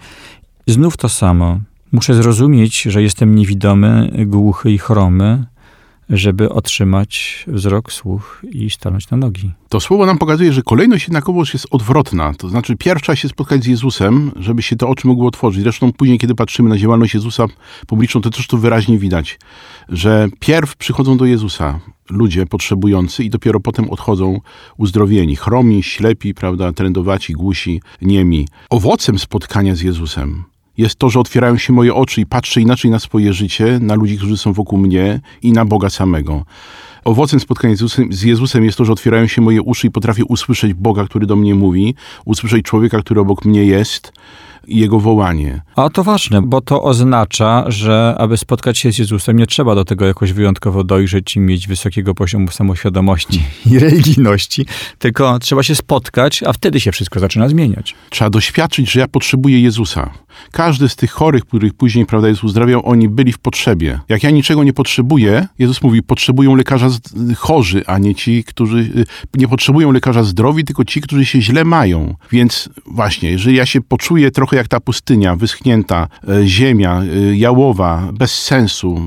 Znów 0.66 0.96
to 0.96 1.08
samo. 1.08 1.60
Muszę 1.92 2.14
zrozumieć, 2.14 2.82
że 2.82 3.02
jestem 3.02 3.34
niewidomy, 3.34 4.12
głuchy 4.26 4.72
i 4.72 4.78
chromy, 4.78 5.44
żeby 6.10 6.48
otrzymać 6.48 7.44
wzrok, 7.46 7.92
słuch 7.92 8.42
i 8.50 8.70
stanąć 8.70 9.10
na 9.10 9.16
nogi. 9.16 9.50
To 9.68 9.80
słowo 9.80 10.06
nam 10.06 10.18
pokazuje, 10.18 10.52
że 10.52 10.62
kolejność 10.62 11.04
jednakowoż 11.04 11.54
jest 11.54 11.66
odwrotna. 11.70 12.34
To 12.34 12.48
znaczy, 12.48 12.76
pierwsza 12.76 13.16
się 13.16 13.28
spotkać 13.28 13.64
z 13.64 13.66
Jezusem, 13.66 14.32
żeby 14.36 14.62
się 14.62 14.76
te 14.76 14.86
oczy 14.86 15.06
mogły 15.06 15.26
otworzyć. 15.26 15.62
Zresztą 15.62 15.92
później, 15.92 16.18
kiedy 16.18 16.34
patrzymy 16.34 16.68
na 16.68 16.78
działalność 16.78 17.14
Jezusa 17.14 17.46
publiczną, 17.86 18.20
to 18.20 18.30
też 18.30 18.46
to 18.46 18.58
wyraźnie 18.58 18.98
widać, 18.98 19.38
że 19.88 20.28
pierw 20.40 20.76
przychodzą 20.76 21.16
do 21.16 21.24
Jezusa 21.24 21.80
ludzie 22.10 22.46
potrzebujący 22.46 23.24
i 23.24 23.30
dopiero 23.30 23.60
potem 23.60 23.90
odchodzą 23.90 24.40
uzdrowieni. 24.76 25.36
Chromi, 25.36 25.82
ślepi, 25.82 26.34
prawda, 26.34 26.72
trędowaci, 26.72 27.32
głusi, 27.32 27.80
niemi. 28.02 28.48
Owocem 28.70 29.18
spotkania 29.18 29.74
z 29.74 29.80
Jezusem 29.80 30.44
jest 30.78 30.96
to, 30.96 31.10
że 31.10 31.20
otwierają 31.20 31.58
się 31.58 31.72
moje 31.72 31.94
oczy 31.94 32.20
i 32.20 32.26
patrzę 32.26 32.60
inaczej 32.60 32.90
na 32.90 32.98
swoje 32.98 33.32
życie, 33.32 33.78
na 33.80 33.94
ludzi, 33.94 34.16
którzy 34.16 34.36
są 34.36 34.52
wokół 34.52 34.78
mnie 34.78 35.20
i 35.42 35.52
na 35.52 35.64
Boga 35.64 35.90
samego. 35.90 36.44
Owocem 37.04 37.40
spotkania 37.40 37.76
z 37.76 37.80
Jezusem, 37.80 38.12
z 38.12 38.22
Jezusem, 38.22 38.64
jest 38.64 38.78
to, 38.78 38.84
że 38.84 38.92
otwierają 38.92 39.26
się 39.26 39.42
moje 39.42 39.62
uszy 39.62 39.86
i 39.86 39.90
potrafię 39.90 40.24
usłyszeć 40.24 40.74
Boga, 40.74 41.04
który 41.04 41.26
do 41.26 41.36
mnie 41.36 41.54
mówi, 41.54 41.94
usłyszeć 42.24 42.64
człowieka, 42.64 43.00
który 43.00 43.20
obok 43.20 43.44
mnie 43.44 43.64
jest 43.64 44.12
i 44.68 44.78
jego 44.78 45.00
wołanie. 45.00 45.62
A 45.76 45.90
to 45.90 46.04
ważne, 46.04 46.42
bo 46.42 46.60
to 46.60 46.82
oznacza, 46.82 47.64
że 47.68 48.14
aby 48.18 48.36
spotkać 48.36 48.78
się 48.78 48.92
z 48.92 48.98
Jezusem, 48.98 49.36
nie 49.36 49.46
trzeba 49.46 49.74
do 49.74 49.84
tego 49.84 50.06
jakoś 50.06 50.32
wyjątkowo 50.32 50.84
dojrzeć 50.84 51.36
i 51.36 51.40
mieć 51.40 51.68
wysokiego 51.68 52.14
poziomu 52.14 52.50
samoświadomości 52.50 53.42
i 53.66 53.78
religijności, 53.78 54.66
tylko 54.98 55.38
trzeba 55.38 55.62
się 55.62 55.74
spotkać, 55.74 56.42
a 56.42 56.52
wtedy 56.52 56.80
się 56.80 56.92
wszystko 56.92 57.20
zaczyna 57.20 57.48
zmieniać. 57.48 57.94
Trzeba 58.10 58.30
doświadczyć, 58.30 58.90
że 58.90 59.00
ja 59.00 59.08
potrzebuję 59.08 59.60
Jezusa. 59.60 60.10
Każdy 60.52 60.88
z 60.88 60.96
tych 60.96 61.10
chorych, 61.10 61.44
których 61.44 61.74
później, 61.74 62.06
prawda, 62.06 62.28
Jezus 62.28 62.44
uzdrawiał, 62.44 62.82
oni 62.84 63.08
byli 63.08 63.32
w 63.32 63.38
potrzebie. 63.38 64.00
Jak 64.08 64.22
ja 64.22 64.30
niczego 64.30 64.64
nie 64.64 64.72
potrzebuję, 64.72 65.46
Jezus 65.58 65.82
mówi, 65.82 66.02
potrzebują 66.02 66.54
lekarza 66.54 66.88
chorzy, 67.36 67.82
a 67.86 67.98
nie 67.98 68.14
ci, 68.14 68.44
którzy 68.44 68.78
y, 68.78 69.04
nie 69.34 69.48
potrzebują 69.48 69.92
lekarza 69.92 70.22
zdrowi, 70.22 70.64
tylko 70.64 70.84
ci, 70.84 71.00
którzy 71.00 71.24
się 71.26 71.42
źle 71.42 71.64
mają. 71.64 72.14
Więc 72.32 72.68
właśnie, 72.86 73.30
jeżeli 73.30 73.56
ja 73.56 73.66
się 73.66 73.80
poczuję 73.80 74.30
trochę 74.30 74.56
jak 74.58 74.68
ta 74.68 74.80
pustynia, 74.80 75.36
wyschnięta, 75.36 76.08
e, 76.28 76.46
ziemia, 76.46 77.02
e, 77.02 77.36
jałowa, 77.36 78.08
bez 78.12 78.42
sensu, 78.42 79.02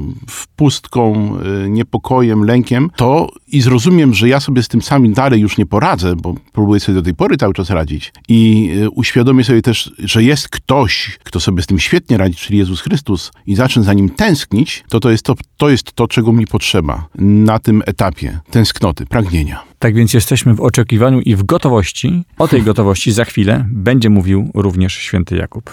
pustką, 0.55 1.34
e, 1.65 1.70
niepokojem, 1.70 2.43
lękiem, 2.43 2.89
to 2.96 3.31
i 3.48 3.62
zrozumiem, 3.62 4.13
że 4.13 4.29
ja 4.29 4.39
sobie 4.39 4.63
z 4.63 4.67
tym 4.67 4.81
samym 4.81 5.13
dalej 5.13 5.41
już 5.41 5.58
nie 5.58 5.65
poradzę, 5.65 6.15
bo 6.15 6.36
próbuję 6.51 6.79
sobie 6.79 6.96
do 6.96 7.01
tej 7.01 7.15
pory 7.15 7.38
cały 7.38 7.53
czas 7.53 7.70
radzić 7.70 8.13
i 8.27 8.72
uświadomię 8.91 9.43
sobie 9.43 9.62
też, 9.62 9.91
że 10.00 10.24
jest 10.24 10.50
ktoś, 10.50 11.20
kto 11.24 11.39
sobie 11.39 11.63
z 11.63 11.65
tym 11.67 11.79
świetnie 11.79 12.17
radzi, 12.17 12.36
czyli 12.36 12.60
Jezus 12.60 12.81
Chrystus 12.81 13.31
i 13.48 13.55
zacznę 13.55 13.84
za 13.84 13.93
nim 13.93 14.10
tęsknić, 14.10 14.84
to 14.89 15.00
to 15.00 15.12
jest 15.12 15.24
to, 15.24 15.36
to, 15.58 15.70
jest 15.70 15.93
to 15.93 16.08
czego 16.08 16.34
mi 16.34 16.48
potrzeba 16.48 17.08
na 17.15 17.60
tym 17.60 17.84
etapie 17.86 18.39
tęsknoty, 18.51 19.05
pragnienia. 19.05 19.70
Tak 19.81 19.95
więc 19.95 20.13
jesteśmy 20.13 20.53
w 20.53 20.61
oczekiwaniu 20.61 21.21
i 21.21 21.35
w 21.35 21.43
gotowości. 21.43 22.23
O 22.38 22.47
tej 22.47 22.63
gotowości 22.63 23.11
za 23.11 23.25
chwilę 23.25 23.65
będzie 23.71 24.09
mówił 24.09 24.51
również 24.53 24.93
święty 24.93 25.35
Jakub. 25.35 25.71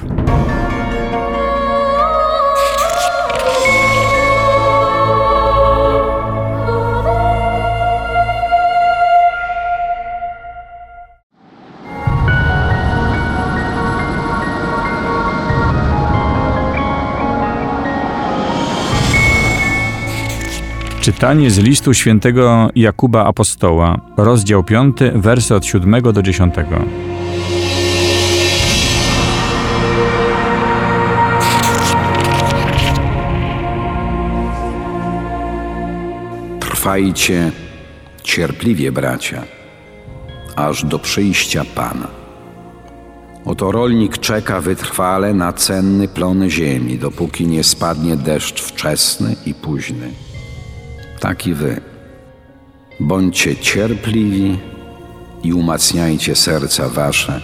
Czytanie 21.08 21.50
z 21.50 21.58
listu 21.58 21.94
świętego 21.94 22.70
Jakuba 22.74 23.24
Apostoła, 23.24 24.00
rozdział 24.16 24.64
5, 24.64 24.96
wersy 25.14 25.54
od 25.54 25.66
7 25.66 26.02
do 26.02 26.22
10. 26.22 26.54
Trwajcie 36.60 37.52
cierpliwie, 38.22 38.92
bracia, 38.92 39.42
aż 40.56 40.84
do 40.84 40.98
przyjścia 40.98 41.64
Pana. 41.74 42.08
Oto 43.44 43.72
rolnik 43.72 44.18
czeka 44.18 44.60
wytrwale 44.60 45.34
na 45.34 45.52
cenny 45.52 46.08
plon 46.08 46.50
ziemi, 46.50 46.98
dopóki 46.98 47.46
nie 47.46 47.64
spadnie 47.64 48.16
deszcz 48.16 48.62
wczesny 48.62 49.36
i 49.46 49.54
późny 49.54 50.27
tak 51.18 51.46
i 51.46 51.54
wy. 51.54 51.80
Bądźcie 53.00 53.56
cierpliwi 53.56 54.58
i 55.42 55.52
umacniajcie 55.52 56.34
serca 56.34 56.88
wasze, 56.88 57.40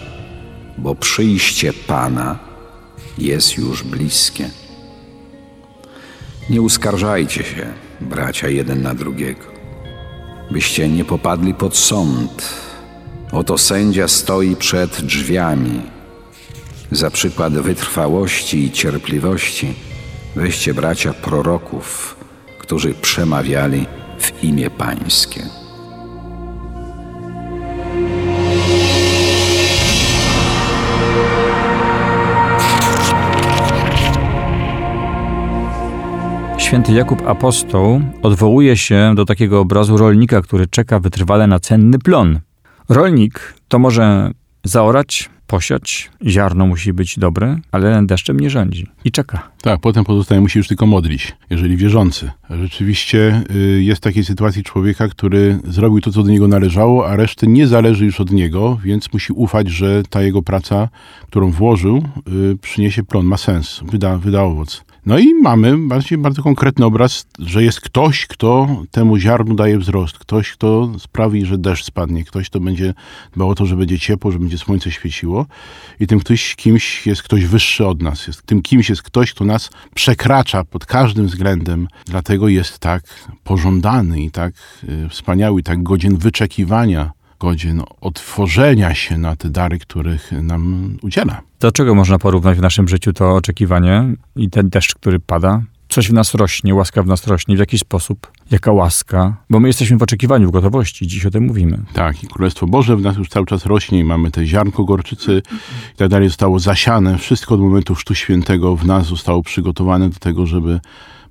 bo 0.78 0.94
przyjście 0.94 1.72
Pana 1.72 2.38
jest 3.18 3.58
już 3.58 3.82
bliskie. 3.82 4.50
Nie 6.50 6.62
uskarżajcie 6.62 7.44
się, 7.44 7.66
bracia, 8.00 8.48
jeden 8.48 8.82
na 8.82 8.94
drugiego, 8.94 9.44
byście 10.50 10.88
nie 10.88 11.04
popadli 11.04 11.54
pod 11.54 11.76
sąd. 11.76 12.64
Oto 13.32 13.58
sędzia 13.58 14.08
stoi 14.08 14.56
przed 14.56 15.00
drzwiami. 15.00 15.82
Za 16.90 17.10
przykład 17.10 17.52
wytrwałości 17.52 18.64
i 18.64 18.70
cierpliwości 18.70 19.74
weźcie 20.36 20.74
bracia 20.74 21.12
proroków, 21.12 22.16
którzy 22.64 22.94
przemawiali 22.94 23.86
w 24.18 24.44
imię 24.44 24.70
Pańskie. 24.70 25.42
Święty 36.58 36.92
Jakub 36.92 37.26
Apostoł 37.26 38.00
odwołuje 38.22 38.76
się 38.76 39.12
do 39.16 39.24
takiego 39.24 39.60
obrazu 39.60 39.96
rolnika, 39.96 40.42
który 40.42 40.66
czeka 40.66 41.00
wytrwale 41.00 41.46
na 41.46 41.60
cenny 41.60 41.98
plon. 41.98 42.40
Rolnik 42.88 43.54
to 43.68 43.78
może 43.78 44.30
zaorać, 44.64 45.30
posiać, 45.54 46.10
ziarno 46.26 46.66
musi 46.66 46.92
być 46.92 47.18
dobre, 47.18 47.58
ale 47.72 48.06
deszczem 48.06 48.40
nie 48.40 48.50
rządzi 48.50 48.86
i 49.04 49.10
czeka. 49.10 49.50
Tak, 49.62 49.80
potem 49.80 50.04
pozostaje 50.04 50.40
musi 50.40 50.58
już 50.58 50.68
tylko 50.68 50.86
modlić, 50.86 51.36
jeżeli 51.50 51.76
wierzący. 51.76 52.30
Rzeczywiście 52.50 53.42
y, 53.56 53.82
jest 53.82 54.00
takiej 54.00 54.24
sytuacji 54.24 54.62
człowieka, 54.62 55.08
który 55.08 55.58
zrobił 55.64 56.00
to, 56.00 56.12
co 56.12 56.22
do 56.22 56.30
niego 56.30 56.48
należało, 56.48 57.08
a 57.08 57.16
reszty 57.16 57.46
nie 57.46 57.66
zależy 57.66 58.04
już 58.04 58.20
od 58.20 58.30
niego, 58.30 58.78
więc 58.84 59.12
musi 59.12 59.32
ufać, 59.32 59.68
że 59.68 60.02
ta 60.10 60.22
jego 60.22 60.42
praca, 60.42 60.88
którą 61.26 61.50
włożył, 61.50 62.04
y, 62.52 62.58
przyniesie 62.58 63.02
plon, 63.02 63.26
ma 63.26 63.36
sens, 63.36 63.80
wyda, 63.86 64.18
wyda 64.18 64.42
owoc. 64.42 64.84
No 65.06 65.18
i 65.18 65.34
mamy 65.34 65.78
bardziej 65.78 66.18
bardzo 66.18 66.42
konkretny 66.42 66.84
obraz, 66.84 67.26
że 67.38 67.62
jest 67.62 67.80
ktoś, 67.80 68.26
kto 68.26 68.68
temu 68.90 69.18
ziarnu 69.18 69.54
daje 69.54 69.78
wzrost, 69.78 70.18
ktoś, 70.18 70.52
kto 70.52 70.92
sprawi, 70.98 71.46
że 71.46 71.58
deszcz 71.58 71.84
spadnie, 71.84 72.24
ktoś, 72.24 72.50
kto 72.50 72.60
będzie 72.60 72.94
dbał 73.32 73.50
o 73.50 73.54
to, 73.54 73.66
że 73.66 73.76
będzie 73.76 73.98
ciepło, 73.98 74.32
że 74.32 74.38
będzie 74.38 74.58
słońce 74.58 74.90
świeciło. 74.90 75.46
I 76.00 76.06
tym 76.06 76.20
ktoś, 76.20 76.56
kimś 76.56 77.06
jest 77.06 77.22
ktoś 77.22 77.44
wyższy 77.44 77.86
od 77.86 78.02
nas. 78.02 78.26
Jest, 78.26 78.42
tym 78.42 78.62
kimś 78.62 78.88
jest 78.88 79.02
ktoś, 79.02 79.32
kto 79.34 79.44
nas 79.44 79.70
przekracza 79.94 80.64
pod 80.64 80.86
każdym 80.86 81.26
względem, 81.26 81.88
dlatego 82.06 82.48
jest 82.48 82.78
tak 82.78 83.02
pożądany 83.44 84.22
i 84.22 84.30
tak 84.30 84.54
y, 84.88 85.08
wspaniały, 85.08 85.62
tak 85.62 85.82
godzien 85.82 86.16
wyczekiwania 86.16 87.10
godzien 87.40 87.82
otworzenia 88.00 88.94
się 88.94 89.18
na 89.18 89.36
te 89.36 89.50
dary, 89.50 89.78
których 89.78 90.32
nam 90.32 90.96
udziela. 91.02 91.40
Do 91.60 91.72
czego 91.72 91.94
można 91.94 92.18
porównać 92.18 92.58
w 92.58 92.62
naszym 92.62 92.88
życiu 92.88 93.12
to 93.12 93.34
oczekiwanie 93.34 94.14
i 94.36 94.50
ten 94.50 94.68
deszcz, 94.68 94.94
który 94.94 95.20
pada? 95.20 95.62
Coś 95.88 96.08
w 96.08 96.12
nas 96.12 96.34
rośnie, 96.34 96.74
łaska 96.74 97.02
w 97.02 97.06
nas 97.06 97.26
rośnie. 97.26 97.56
W 97.56 97.58
jaki 97.58 97.78
sposób? 97.78 98.30
Jaka 98.50 98.72
łaska? 98.72 99.36
Bo 99.50 99.60
my 99.60 99.68
jesteśmy 99.68 99.96
w 99.96 100.02
oczekiwaniu, 100.02 100.48
w 100.48 100.50
gotowości. 100.50 101.06
Dziś 101.06 101.26
o 101.26 101.30
tym 101.30 101.44
mówimy. 101.44 101.78
Tak, 101.92 102.24
i 102.24 102.26
Królestwo 102.26 102.66
Boże 102.66 102.96
w 102.96 103.00
nas 103.00 103.16
już 103.16 103.28
cały 103.28 103.46
czas 103.46 103.66
rośnie 103.66 103.98
i 103.98 104.04
mamy 104.04 104.30
te 104.30 104.46
ziarnko 104.46 104.84
gorczycy 104.84 105.42
i 105.94 105.96
tak 105.96 106.08
dalej. 106.08 106.28
Zostało 106.28 106.58
zasiane. 106.58 107.18
Wszystko 107.18 107.54
od 107.54 107.60
momentu 107.60 107.94
Chrztu 107.94 108.14
Świętego 108.14 108.76
w 108.76 108.86
nas 108.86 109.06
zostało 109.06 109.42
przygotowane 109.42 110.10
do 110.10 110.18
tego, 110.18 110.46
żeby 110.46 110.80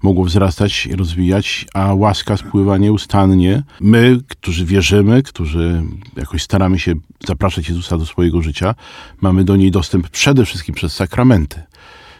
mogło 0.03 0.25
wzrastać 0.25 0.89
rozwijać, 0.95 1.65
a 1.73 1.93
łaska 1.93 2.37
spływa 2.37 2.77
nieustannie. 2.77 3.63
My, 3.81 4.19
którzy 4.27 4.65
wierzymy, 4.65 5.23
którzy 5.23 5.83
jakoś 6.15 6.43
staramy 6.43 6.79
się 6.79 6.93
zapraszać 7.27 7.69
Jezusa 7.69 7.97
do 7.97 8.05
swojego 8.05 8.41
życia, 8.41 8.75
mamy 9.21 9.43
do 9.43 9.55
niej 9.55 9.71
dostęp 9.71 10.09
przede 10.09 10.45
wszystkim 10.45 10.75
przez 10.75 10.93
sakramenty 10.93 11.63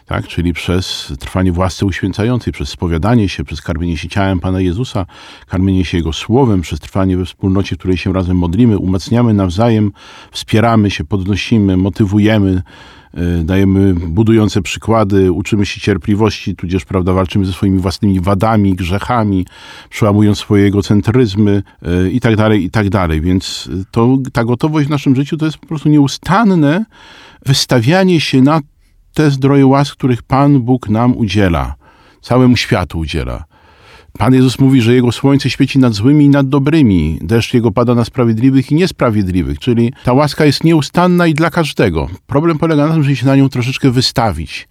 tak? 0.06 0.28
czyli 0.28 0.52
przez 0.52 1.12
trwanie 1.18 1.52
w 1.52 1.58
łasce 1.58 1.86
uświęcającej, 1.86 2.52
przez 2.52 2.68
spowiadanie 2.68 3.28
się, 3.28 3.44
przez 3.44 3.62
karmienie 3.62 3.96
się 3.96 4.08
ciałem 4.08 4.40
Pana 4.40 4.60
Jezusa, 4.60 5.06
karmienie 5.46 5.84
się 5.84 5.96
Jego 5.96 6.12
Słowem, 6.12 6.60
przez 6.60 6.80
trwanie 6.80 7.16
we 7.16 7.24
wspólnocie, 7.24 7.76
w 7.76 7.78
której 7.78 7.96
się 7.96 8.12
razem 8.12 8.36
modlimy, 8.36 8.78
umacniamy 8.78 9.34
nawzajem, 9.34 9.92
wspieramy 10.30 10.90
się, 10.90 11.04
podnosimy, 11.04 11.76
motywujemy, 11.76 12.62
dajemy 13.44 13.94
budujące 13.94 14.62
przykłady, 14.62 15.32
uczymy 15.32 15.66
się 15.66 15.80
cierpliwości, 15.80 16.56
tudzież 16.56 16.84
prawda, 16.84 17.12
walczymy 17.12 17.44
ze 17.46 17.52
swoimi 17.52 17.78
własnymi 17.78 18.20
wadami, 18.20 18.74
grzechami, 18.74 19.46
przełamując 19.90 20.38
swoje 20.38 20.66
egocentryzmy 20.66 21.62
y, 22.06 22.10
i 22.10 22.20
tak 22.20 22.36
dalej, 22.36 22.64
i 22.64 22.70
tak 22.70 22.90
dalej. 22.90 23.20
Więc 23.20 23.70
to, 23.90 24.18
ta 24.32 24.44
gotowość 24.44 24.86
w 24.86 24.90
naszym 24.90 25.16
życiu 25.16 25.36
to 25.36 25.44
jest 25.44 25.58
po 25.58 25.66
prostu 25.66 25.88
nieustanne 25.88 26.84
wystawianie 27.46 28.20
się 28.20 28.42
na 28.42 28.60
te 29.14 29.30
zdroje 29.30 29.66
łask, 29.66 29.96
których 29.96 30.22
Pan 30.22 30.60
Bóg 30.60 30.88
nam 30.88 31.16
udziela, 31.16 31.74
całemu 32.20 32.56
światu 32.56 32.98
udziela. 32.98 33.44
Pan 34.18 34.34
Jezus 34.34 34.58
mówi, 34.58 34.82
że 34.82 34.94
Jego 34.94 35.12
słońce 35.12 35.50
świeci 35.50 35.78
nad 35.78 35.94
złymi 35.94 36.24
i 36.24 36.28
nad 36.28 36.48
dobrymi, 36.48 37.18
deszcz 37.22 37.54
Jego 37.54 37.72
pada 37.72 37.94
na 37.94 38.04
sprawiedliwych 38.04 38.72
i 38.72 38.74
niesprawiedliwych, 38.74 39.58
czyli 39.58 39.92
ta 40.04 40.12
łaska 40.12 40.44
jest 40.44 40.64
nieustanna 40.64 41.26
i 41.26 41.34
dla 41.34 41.50
każdego. 41.50 42.08
Problem 42.26 42.58
polega 42.58 42.86
na 42.86 42.94
tym, 42.94 43.02
żeby 43.02 43.16
się 43.16 43.26
na 43.26 43.36
nią 43.36 43.48
troszeczkę 43.48 43.90
wystawić, 43.90 44.68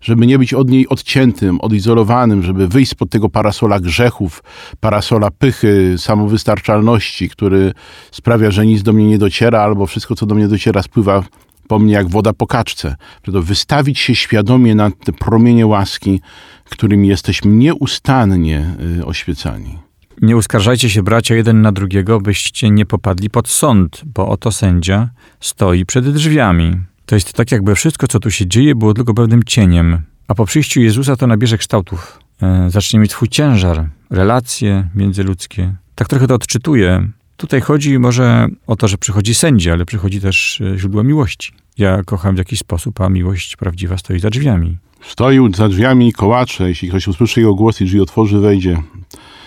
żeby 0.00 0.26
nie 0.26 0.38
być 0.38 0.54
od 0.54 0.70
niej 0.70 0.88
odciętym, 0.88 1.60
odizolowanym, 1.60 2.42
żeby 2.42 2.68
wyjść 2.68 2.90
spod 2.90 3.10
tego 3.10 3.28
parasola 3.28 3.80
grzechów, 3.80 4.42
parasola 4.80 5.30
pychy, 5.30 5.94
samowystarczalności, 5.98 7.28
który 7.28 7.72
sprawia, 8.12 8.50
że 8.50 8.66
nic 8.66 8.82
do 8.82 8.92
mnie 8.92 9.06
nie 9.06 9.18
dociera, 9.18 9.60
albo 9.60 9.86
wszystko, 9.86 10.14
co 10.14 10.26
do 10.26 10.34
mnie 10.34 10.48
dociera, 10.48 10.82
spływa 10.82 11.22
po 11.68 11.78
mnie 11.78 11.92
jak 11.92 12.08
woda 12.08 12.32
po 12.32 12.46
kaczce. 12.46 12.96
To 13.22 13.42
wystawić 13.42 13.98
się 13.98 14.14
świadomie 14.14 14.74
na 14.74 14.90
te 14.90 15.12
promienie 15.12 15.66
łaski, 15.66 16.20
którymi 16.64 17.08
jesteśmy 17.08 17.50
nieustannie 17.50 18.76
y, 18.98 19.06
oświecani. 19.06 19.78
Nie 20.22 20.36
uskarżajcie 20.36 20.90
się, 20.90 21.02
bracia, 21.02 21.34
jeden 21.34 21.62
na 21.62 21.72
drugiego, 21.72 22.20
byście 22.20 22.70
nie 22.70 22.86
popadli 22.86 23.30
pod 23.30 23.48
sąd, 23.48 24.02
bo 24.14 24.28
oto 24.28 24.52
sędzia 24.52 25.08
stoi 25.40 25.86
przed 25.86 26.12
drzwiami. 26.12 26.76
To 27.06 27.14
jest 27.14 27.32
tak, 27.32 27.52
jakby 27.52 27.74
wszystko, 27.74 28.08
co 28.08 28.20
tu 28.20 28.30
się 28.30 28.46
dzieje, 28.46 28.74
było 28.74 28.94
tylko 28.94 29.14
pewnym 29.14 29.44
cieniem, 29.44 30.02
a 30.28 30.34
po 30.34 30.46
przyjściu 30.46 30.80
Jezusa 30.80 31.16
to 31.16 31.26
nabierze 31.26 31.58
kształtów. 31.58 32.18
E, 32.42 32.70
zacznie 32.70 33.00
mieć 33.00 33.10
swój 33.10 33.28
ciężar, 33.28 33.88
relacje 34.10 34.88
międzyludzkie. 34.94 35.74
Tak 35.94 36.08
trochę 36.08 36.26
to 36.26 36.34
odczytuję. 36.34 37.08
Tutaj 37.36 37.60
chodzi 37.60 37.98
może 37.98 38.46
o 38.66 38.76
to, 38.76 38.88
że 38.88 38.98
przychodzi 38.98 39.34
sędzia, 39.34 39.72
ale 39.72 39.86
przychodzi 39.86 40.20
też 40.20 40.60
e, 40.60 40.78
źródło 40.78 41.04
miłości. 41.04 41.52
Ja 41.78 42.02
kocham 42.04 42.34
w 42.34 42.38
jakiś 42.38 42.58
sposób, 42.58 43.00
a 43.00 43.08
miłość 43.08 43.56
prawdziwa 43.56 43.98
stoi 43.98 44.18
za 44.18 44.30
drzwiami. 44.30 44.76
Stoi 45.00 45.54
za 45.54 45.68
drzwiami 45.68 46.12
kołacze. 46.12 46.68
Jeśli 46.68 46.88
ktoś 46.88 47.08
usłyszy 47.08 47.40
jego 47.40 47.54
głos 47.54 47.80
i 47.80 47.84
drzwi 47.84 48.00
otworzy, 48.00 48.38
wejdzie. 48.38 48.82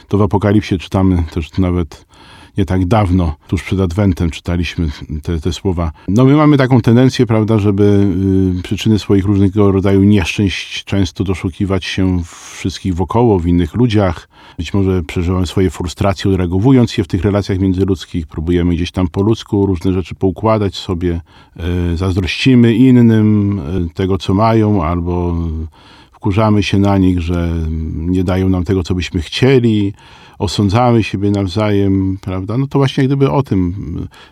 To 0.07 0.17
w 0.17 0.21
Apokalipsie 0.21 0.77
czytamy 0.77 1.23
też 1.33 1.57
nawet 1.57 2.05
nie 2.59 2.65
tak 2.65 2.85
dawno, 2.85 3.35
tuż 3.47 3.63
przed 3.63 3.79
Adwentem 3.79 4.29
czytaliśmy 4.29 4.89
te, 5.23 5.39
te 5.39 5.53
słowa. 5.53 5.91
No 6.07 6.25
my 6.25 6.35
mamy 6.35 6.57
taką 6.57 6.81
tendencję, 6.81 7.25
prawda, 7.25 7.59
żeby 7.59 7.83
y, 8.59 8.63
przyczyny 8.63 8.99
swoich 8.99 9.25
różnego 9.25 9.71
rodzaju 9.71 10.03
nieszczęść 10.03 10.83
często 10.83 11.23
doszukiwać 11.23 11.85
się 11.85 12.21
wszystkich 12.55 12.95
wokoło, 12.95 13.39
w 13.39 13.47
innych 13.47 13.73
ludziach. 13.73 14.29
Być 14.57 14.73
może 14.73 15.03
przeżywamy 15.03 15.47
swoje 15.47 15.69
frustracje, 15.69 16.31
odreagowując 16.31 16.97
je 16.97 17.03
w 17.03 17.07
tych 17.07 17.21
relacjach 17.21 17.59
międzyludzkich. 17.59 18.27
Próbujemy 18.27 18.75
gdzieś 18.75 18.91
tam 18.91 19.07
po 19.07 19.21
ludzku 19.21 19.65
różne 19.65 19.93
rzeczy 19.93 20.15
poukładać 20.15 20.75
sobie. 20.75 21.21
Y, 21.93 21.97
zazdrościmy 21.97 22.75
innym 22.75 23.59
y, 23.59 23.93
tego, 23.93 24.17
co 24.17 24.33
mają, 24.33 24.83
albo 24.83 25.35
wkurzamy 26.11 26.63
się 26.63 26.79
na 26.79 26.97
nich, 26.97 27.21
że 27.21 27.49
nie 27.93 28.23
dają 28.23 28.49
nam 28.49 28.63
tego, 28.63 28.83
co 28.83 28.95
byśmy 28.95 29.21
chcieli 29.21 29.93
osądzamy 30.39 31.03
siebie 31.03 31.31
nawzajem, 31.31 32.17
prawda? 32.21 32.57
No 32.57 32.67
to 32.67 32.79
właśnie 32.79 33.03
jak 33.03 33.09
gdyby 33.09 33.31
o 33.31 33.43
tym, 33.43 33.73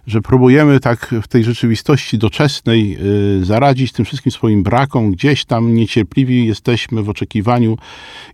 że 0.08 0.22
próbujemy 0.22 0.80
tak 0.80 1.16
w 1.22 1.28
tej 1.28 1.44
rzeczywistości 1.44 2.18
doczesnej 2.18 2.98
y, 3.42 3.46
zaradzić 3.46 3.92
tym 3.92 4.06
wszystkim 4.06 4.32
swoim 4.32 4.64
brakom, 4.64 5.12
gdzieś 5.12 5.46
tam 5.46 5.74
niecierpliwi 5.74 6.48
jesteśmy 6.48 7.04
w 7.04 7.10
oczekiwaniu 7.10 7.78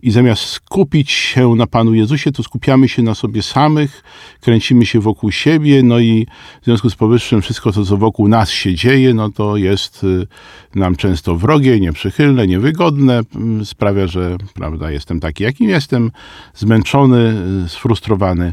i 0.02 0.10
zamiast 0.10 0.42
skupić 0.42 1.10
się 1.10 1.54
na 1.54 1.66
Panu 1.66 1.94
Jezusie, 1.94 2.32
to 2.32 2.42
skupiamy 2.42 2.88
się 2.88 3.02
na 3.02 3.14
sobie 3.14 3.42
samych, 3.42 4.02
kręcimy 4.40 4.86
się 4.86 5.00
wokół 5.00 5.30
siebie, 5.32 5.82
no 5.82 5.98
i 5.98 6.26
w 6.62 6.64
związku 6.64 6.90
z 6.90 6.94
powyższym 6.94 7.42
wszystko 7.42 7.72
to, 7.72 7.84
co 7.84 7.96
wokół 7.96 8.28
nas 8.28 8.50
się 8.50 8.74
dzieje, 8.74 9.14
no 9.14 9.30
to 9.30 9.56
jest 9.56 10.04
y, 10.04 10.26
nam 10.74 10.96
często 10.96 11.36
wrogie, 11.36 11.80
nieprzychylne, 11.80 12.46
niewygodne, 12.46 13.22
y, 13.60 13.64
sprawia, 13.64 14.06
że, 14.06 14.36
prawda, 14.54 14.90
jestem 14.90 15.20
taki, 15.20 15.44
jakim 15.44 15.68
jestem, 15.68 16.10
zmęczony, 16.54 17.34
sfrustrowany. 17.68 18.52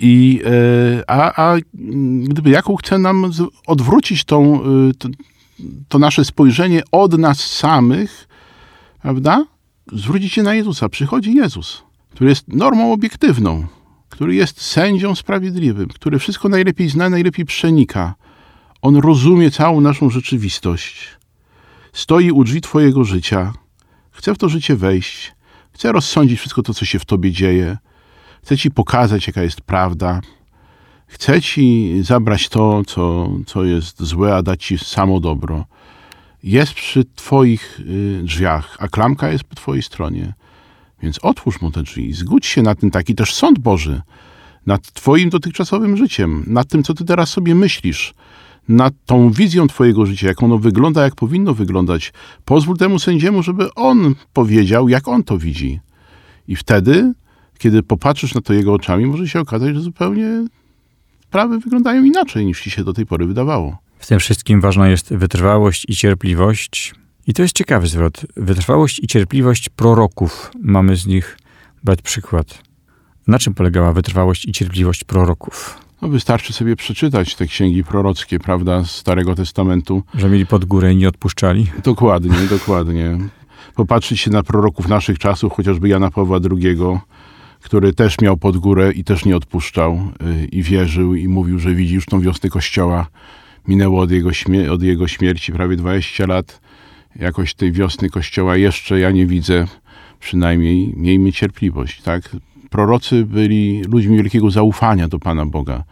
I, 0.00 0.42
e, 0.44 1.10
a, 1.10 1.52
a 1.52 1.56
gdyby 2.22 2.50
Jakub 2.50 2.82
chce 2.82 2.98
nam 2.98 3.30
odwrócić 3.66 4.24
tą, 4.24 4.62
e, 4.62 4.64
to, 4.98 5.08
to 5.88 5.98
nasze 5.98 6.24
spojrzenie 6.24 6.82
od 6.92 7.18
nas 7.18 7.40
samych, 7.40 8.28
prawda? 9.02 9.44
Zwrócić 9.92 10.32
się 10.32 10.42
na 10.42 10.54
Jezusa. 10.54 10.88
Przychodzi 10.88 11.34
Jezus, 11.34 11.82
który 12.10 12.30
jest 12.30 12.48
normą 12.48 12.92
obiektywną, 12.92 13.66
który 14.08 14.34
jest 14.34 14.60
sędzią 14.60 15.14
sprawiedliwym, 15.14 15.88
który 15.88 16.18
wszystko 16.18 16.48
najlepiej 16.48 16.88
zna, 16.88 17.10
najlepiej 17.10 17.44
przenika. 17.44 18.14
On 18.82 18.96
rozumie 18.96 19.50
całą 19.50 19.80
naszą 19.80 20.10
rzeczywistość. 20.10 21.08
Stoi 21.92 22.30
u 22.30 22.44
drzwi 22.44 22.60
Twojego 22.60 23.04
życia, 23.04 23.52
chce 24.10 24.34
w 24.34 24.38
to 24.38 24.48
życie 24.48 24.76
wejść, 24.76 25.34
chce 25.72 25.92
rozsądzić 25.92 26.38
wszystko 26.38 26.62
to, 26.62 26.74
co 26.74 26.84
się 26.84 26.98
w 26.98 27.04
Tobie 27.04 27.32
dzieje 27.32 27.76
Chcę 28.42 28.56
ci 28.56 28.70
pokazać, 28.70 29.26
jaka 29.26 29.42
jest 29.42 29.60
prawda. 29.60 30.20
Chcę 31.06 31.42
ci 31.42 31.92
zabrać 32.02 32.48
to, 32.48 32.82
co, 32.86 33.30
co 33.46 33.64
jest 33.64 34.02
złe, 34.02 34.34
a 34.34 34.42
dać 34.42 34.64
ci 34.64 34.78
samo 34.78 35.20
dobro. 35.20 35.64
Jest 36.42 36.74
przy 36.74 37.04
twoich 37.04 37.80
y, 37.80 38.20
drzwiach, 38.24 38.76
a 38.80 38.88
klamka 38.88 39.32
jest 39.32 39.44
po 39.44 39.54
twojej 39.54 39.82
stronie. 39.82 40.32
Więc 41.02 41.18
otwórz 41.22 41.60
mu 41.60 41.70
te 41.70 41.82
drzwi. 41.82 42.12
Zgódź 42.12 42.46
się 42.46 42.62
na 42.62 42.74
ten 42.74 42.90
taki 42.90 43.14
też 43.14 43.34
sąd 43.34 43.58
Boży. 43.58 44.02
Nad 44.66 44.92
twoim 44.92 45.30
dotychczasowym 45.30 45.96
życiem. 45.96 46.44
Nad 46.46 46.68
tym, 46.68 46.82
co 46.82 46.94
ty 46.94 47.04
teraz 47.04 47.30
sobie 47.30 47.54
myślisz 47.54 48.14
nad 48.68 48.94
tą 49.06 49.30
wizją 49.30 49.66
Twojego 49.66 50.06
życia, 50.06 50.28
jak 50.28 50.42
ono 50.42 50.58
wygląda, 50.58 51.02
jak 51.02 51.14
powinno 51.14 51.54
wyglądać. 51.54 52.12
Pozwól 52.44 52.76
temu 52.76 52.98
sędziemu, 52.98 53.42
żeby 53.42 53.74
on 53.74 54.14
powiedział, 54.32 54.88
jak 54.88 55.08
on 55.08 55.24
to 55.24 55.38
widzi. 55.38 55.80
I 56.48 56.56
wtedy 56.56 57.12
kiedy 57.62 57.82
popatrzysz 57.82 58.34
na 58.34 58.40
to 58.40 58.52
jego 58.52 58.72
oczami, 58.72 59.06
może 59.06 59.28
się 59.28 59.40
okazać, 59.40 59.74
że 59.74 59.80
zupełnie 59.80 60.46
sprawy 61.22 61.58
wyglądają 61.58 62.04
inaczej 62.04 62.46
niż 62.46 62.62
ci 62.62 62.70
się 62.70 62.84
do 62.84 62.92
tej 62.92 63.06
pory 63.06 63.26
wydawało. 63.26 63.78
W 63.98 64.06
tym 64.06 64.18
wszystkim 64.18 64.60
ważna 64.60 64.88
jest 64.88 65.14
wytrwałość 65.14 65.84
i 65.88 65.96
cierpliwość. 65.96 66.94
I 67.26 67.32
to 67.34 67.42
jest 67.42 67.54
ciekawy 67.54 67.86
zwrot. 67.86 68.26
Wytrwałość 68.36 68.98
i 68.98 69.06
cierpliwość 69.06 69.68
proroków. 69.68 70.50
Mamy 70.60 70.96
z 70.96 71.06
nich 71.06 71.38
brać 71.84 72.02
przykład. 72.02 72.62
Na 73.26 73.38
czym 73.38 73.54
polegała 73.54 73.92
wytrwałość 73.92 74.48
i 74.48 74.52
cierpliwość 74.52 75.04
proroków? 75.04 75.78
No 76.02 76.08
wystarczy 76.08 76.52
sobie 76.52 76.76
przeczytać 76.76 77.34
te 77.34 77.46
księgi 77.46 77.84
prorockie, 77.84 78.38
prawda, 78.38 78.84
z 78.84 78.90
Starego 78.90 79.34
Testamentu. 79.34 80.02
Że 80.14 80.28
mieli 80.28 80.46
pod 80.46 80.64
górę 80.64 80.92
i 80.92 80.96
nie 80.96 81.08
odpuszczali? 81.08 81.66
Dokładnie, 81.84 82.38
dokładnie. 82.50 83.18
Popatrzeć 83.74 84.20
się 84.20 84.30
na 84.30 84.42
proroków 84.42 84.88
naszych 84.88 85.18
czasów, 85.18 85.52
chociażby 85.52 85.88
Jana 85.88 86.10
Pawła 86.10 86.38
II, 86.50 86.76
który 87.62 87.92
też 87.92 88.20
miał 88.20 88.36
pod 88.36 88.56
górę 88.56 88.92
i 88.92 89.04
też 89.04 89.24
nie 89.24 89.36
odpuszczał 89.36 89.94
y, 90.42 90.46
i 90.46 90.62
wierzył 90.62 91.14
i 91.14 91.28
mówił, 91.28 91.58
że 91.58 91.74
widzi 91.74 91.94
już 91.94 92.06
tą 92.06 92.20
wiosnę 92.20 92.50
Kościoła. 92.50 93.06
Minęło 93.68 94.00
od 94.00 94.10
jego, 94.10 94.30
od 94.70 94.82
jego 94.82 95.08
śmierci 95.08 95.52
prawie 95.52 95.76
20 95.76 96.26
lat. 96.26 96.60
Jakoś 97.16 97.54
tej 97.54 97.72
wiosny 97.72 98.10
Kościoła 98.10 98.56
jeszcze 98.56 98.98
ja 98.98 99.10
nie 99.10 99.26
widzę. 99.26 99.66
Przynajmniej 100.20 100.94
miejmy 100.96 101.32
cierpliwość, 101.32 102.02
tak? 102.02 102.36
Prorocy 102.70 103.24
byli 103.24 103.82
ludźmi 103.82 104.16
wielkiego 104.16 104.50
zaufania 104.50 105.08
do 105.08 105.18
Pana 105.18 105.46
Boga. 105.46 105.84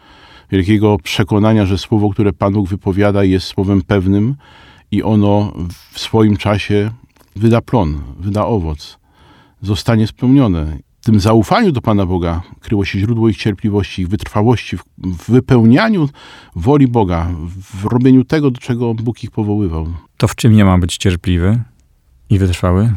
Wielkiego 0.51 0.97
przekonania, 1.03 1.67
że 1.67 1.79
słowo, 1.79 2.11
które 2.11 2.33
Pan 2.33 2.53
Bóg 2.53 2.69
wypowiada 2.69 3.25
jest 3.25 3.47
słowem 3.47 3.83
pewnym 3.83 4.35
i 4.91 5.03
ono 5.03 5.53
w 5.93 6.01
swoim 6.01 6.37
czasie 6.37 6.91
wyda 7.37 7.61
plon, 7.61 8.01
wyda 8.19 8.47
owoc, 8.47 8.99
zostanie 9.63 10.07
spełnione 10.07 10.90
tym 11.03 11.21
zaufaniu 11.21 11.73
do 11.73 11.81
Pana 11.81 12.07
Boga 12.07 12.43
kryło 12.61 12.85
się 12.85 12.99
źródło 12.99 13.29
ich 13.29 13.37
cierpliwości, 13.37 14.03
ich 14.03 14.09
wytrwałości, 14.09 14.77
w 14.99 15.31
wypełnianiu 15.31 16.09
woli 16.57 16.89
Boga, 16.89 17.29
w 17.75 17.85
robieniu 17.85 18.25
tego, 18.25 18.51
do 18.51 18.61
czego 18.61 18.95
Bóg 18.95 19.25
ich 19.25 19.31
powoływał. 19.31 19.87
To 20.17 20.29
w 20.29 20.35
czym 20.35 20.53
nie 20.53 20.65
ma 20.65 20.79
być 20.79 20.97
cierpliwy 20.97 21.63
i 22.31 22.39
wytrwały? 22.39 22.93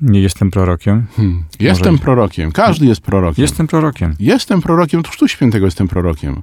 Nie 0.00 0.20
jestem 0.20 0.50
prorokiem. 0.50 1.06
Hmm. 1.16 1.44
Jestem 1.60 1.92
Może- 1.92 2.02
prorokiem. 2.04 2.52
Każdy 2.52 2.86
jest 2.86 3.00
prorokiem. 3.00 3.42
Jestem 3.42 3.66
prorokiem. 3.66 4.14
Jestem 4.20 4.62
prorokiem, 4.62 5.02
to 5.02 5.10
Chrztu 5.10 5.28
Świętego 5.28 5.66
jestem 5.66 5.88
prorokiem. 5.88 6.42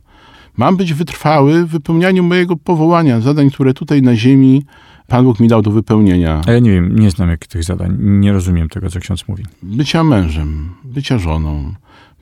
Mam 0.58 0.78
być 0.78 0.94
wytrwały 0.94 1.66
w 1.66 1.70
wypełnianiu 1.70 2.24
mojego 2.24 2.56
powołania, 2.56 3.22
zadań, 3.22 3.52
które 3.52 3.74
tutaj 3.74 4.02
na 4.02 4.16
ziemi 4.16 4.66
Pan 5.14 5.26
Bóg 5.26 5.40
mi 5.40 5.48
dał 5.48 5.62
do 5.62 5.72
wypełnienia. 5.72 6.42
A 6.48 6.52
ja 6.52 6.60
nie 6.60 6.72
wiem, 6.72 7.00
nie 7.00 7.12
znam 7.12 7.30
jakich 7.30 7.48
tych 7.48 7.64
zadań. 7.64 7.98
Nie 8.00 8.34
rozumiem 8.34 8.70
tego, 8.70 8.90
co 8.90 9.00
ksiądz 9.00 9.28
mówi. 9.28 9.44
Bycia 9.64 10.04
mężem, 10.04 10.70
bycia 10.84 11.18
żoną, 11.18 11.74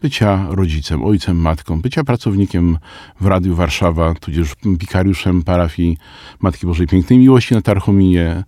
bycia 0.02 0.48
rodzicem, 0.50 1.04
ojcem, 1.04 1.38
matką, 1.38 1.82
bycia 1.82 2.04
pracownikiem 2.04 2.78
w 3.22 3.26
Radiu 3.26 3.56
Warszawa, 3.56 4.14
tudzież 4.14 4.54
wikariuszem 4.66 5.44
parafii 5.44 5.98
Matki 6.40 6.66
Bożej 6.66 6.88
Pięknej 6.88 7.20
Miłości 7.20 7.54
na 7.56 7.62
Tarchominie, 7.62 8.44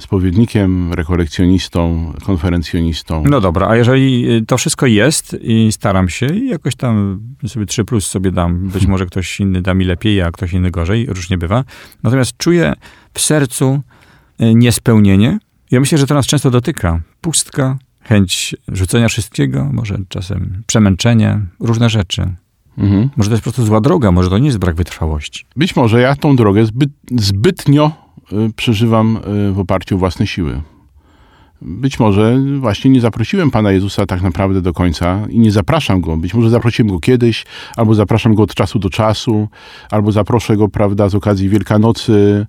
spowiednikiem, 0.00 0.92
rekolekcjonistą, 0.92 2.12
konferencjonistą. 2.24 3.24
No 3.30 3.40
dobra, 3.40 3.68
a 3.68 3.76
jeżeli 3.76 4.32
y, 4.32 4.46
to 4.46 4.58
wszystko 4.58 4.86
jest 4.86 5.36
i 5.40 5.72
staram 5.72 6.08
się 6.08 6.26
i 6.26 6.48
jakoś 6.48 6.76
tam 6.76 7.20
sobie 7.46 7.66
3 7.66 7.84
plus 7.84 8.06
sobie 8.06 8.32
dam, 8.32 8.68
być 8.68 8.86
może 8.92 9.06
ktoś 9.06 9.40
inny 9.40 9.62
da 9.62 9.74
mi 9.74 9.84
lepiej, 9.84 10.22
a 10.22 10.30
ktoś 10.30 10.52
inny 10.52 10.70
gorzej, 10.70 11.06
różnie 11.06 11.38
bywa. 11.38 11.64
Natomiast 12.02 12.36
czuję 12.36 12.72
w 13.14 13.20
sercu 13.20 13.80
y, 14.40 14.54
niespełnienie. 14.54 15.38
Ja 15.70 15.80
myślę, 15.80 15.98
że 15.98 16.06
to 16.06 16.14
nas 16.14 16.26
często 16.26 16.50
dotyka. 16.50 17.00
Pustka, 17.20 17.78
chęć 18.00 18.56
rzucenia 18.68 19.08
wszystkiego, 19.08 19.70
może 19.72 19.98
czasem 20.08 20.62
przemęczenie, 20.66 21.40
różne 21.60 21.90
rzeczy. 21.90 22.34
Mhm. 22.78 23.10
Może 23.16 23.30
to 23.30 23.34
jest 23.34 23.44
po 23.44 23.50
prostu 23.50 23.66
zła 23.66 23.80
droga, 23.80 24.10
może 24.10 24.30
to 24.30 24.38
nie 24.38 24.46
jest 24.46 24.58
brak 24.58 24.76
wytrwałości. 24.76 25.44
Być 25.56 25.76
może 25.76 26.00
ja 26.00 26.16
tą 26.16 26.36
drogę 26.36 26.66
zbyt, 26.66 26.90
zbytnio 27.10 27.92
przeżywam 28.56 29.18
y, 29.48 29.52
w 29.52 29.58
oparciu 29.58 29.94
o 29.94 29.98
własne 29.98 30.26
siły. 30.26 30.60
Być 31.62 31.98
może 31.98 32.38
właśnie 32.58 32.90
nie 32.90 33.00
zaprosiłem 33.00 33.50
Pana 33.50 33.72
Jezusa 33.72 34.06
tak 34.06 34.22
naprawdę 34.22 34.62
do 34.62 34.72
końca 34.72 35.26
i 35.30 35.38
nie 35.38 35.50
zapraszam 35.50 36.00
Go. 36.00 36.16
Być 36.16 36.34
może 36.34 36.50
zaprosiłem 36.50 36.92
Go 36.92 37.00
kiedyś, 37.00 37.44
albo 37.76 37.94
zapraszam 37.94 38.34
Go 38.34 38.42
od 38.42 38.54
czasu 38.54 38.78
do 38.78 38.90
czasu, 38.90 39.48
albo 39.90 40.12
zaproszę 40.12 40.56
Go, 40.56 40.68
prawda, 40.68 41.08
z 41.08 41.14
okazji 41.14 41.48
Wielkanocy, 41.48 42.46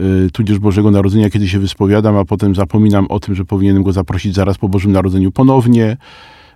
y, 0.00 0.30
tudzież 0.32 0.58
Bożego 0.58 0.90
Narodzenia, 0.90 1.30
kiedy 1.30 1.48
się 1.48 1.58
wyspowiadam, 1.58 2.16
a 2.16 2.24
potem 2.24 2.54
zapominam 2.54 3.06
o 3.06 3.20
tym, 3.20 3.34
że 3.34 3.44
powinienem 3.44 3.82
Go 3.82 3.92
zaprosić 3.92 4.34
zaraz 4.34 4.58
po 4.58 4.68
Bożym 4.68 4.92
Narodzeniu 4.92 5.32
ponownie. 5.32 5.96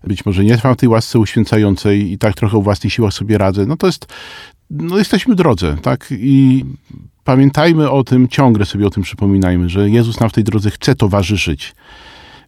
Być 0.04 0.26
może 0.26 0.44
nie 0.44 0.56
trwam 0.56 0.76
tej 0.76 0.88
łasce 0.88 1.18
uświęcającej 1.18 2.12
i 2.12 2.18
tak 2.18 2.34
trochę 2.34 2.56
o 2.56 2.62
własnych 2.62 2.92
siłach 2.92 3.12
sobie 3.12 3.38
radzę. 3.38 3.66
No 3.66 3.76
to 3.76 3.86
jest, 3.86 4.06
no 4.70 4.98
jesteśmy 4.98 5.34
w 5.34 5.36
drodze, 5.36 5.76
tak? 5.82 6.08
I 6.10 6.64
pamiętajmy 7.24 7.90
o 7.90 8.04
tym, 8.04 8.28
ciągle 8.28 8.66
sobie 8.66 8.86
o 8.86 8.90
tym 8.90 9.02
przypominajmy, 9.02 9.68
że 9.68 9.90
Jezus 9.90 10.20
nam 10.20 10.30
w 10.30 10.32
tej 10.32 10.44
drodze 10.44 10.70
chce 10.70 10.94
towarzyszyć. 10.94 11.74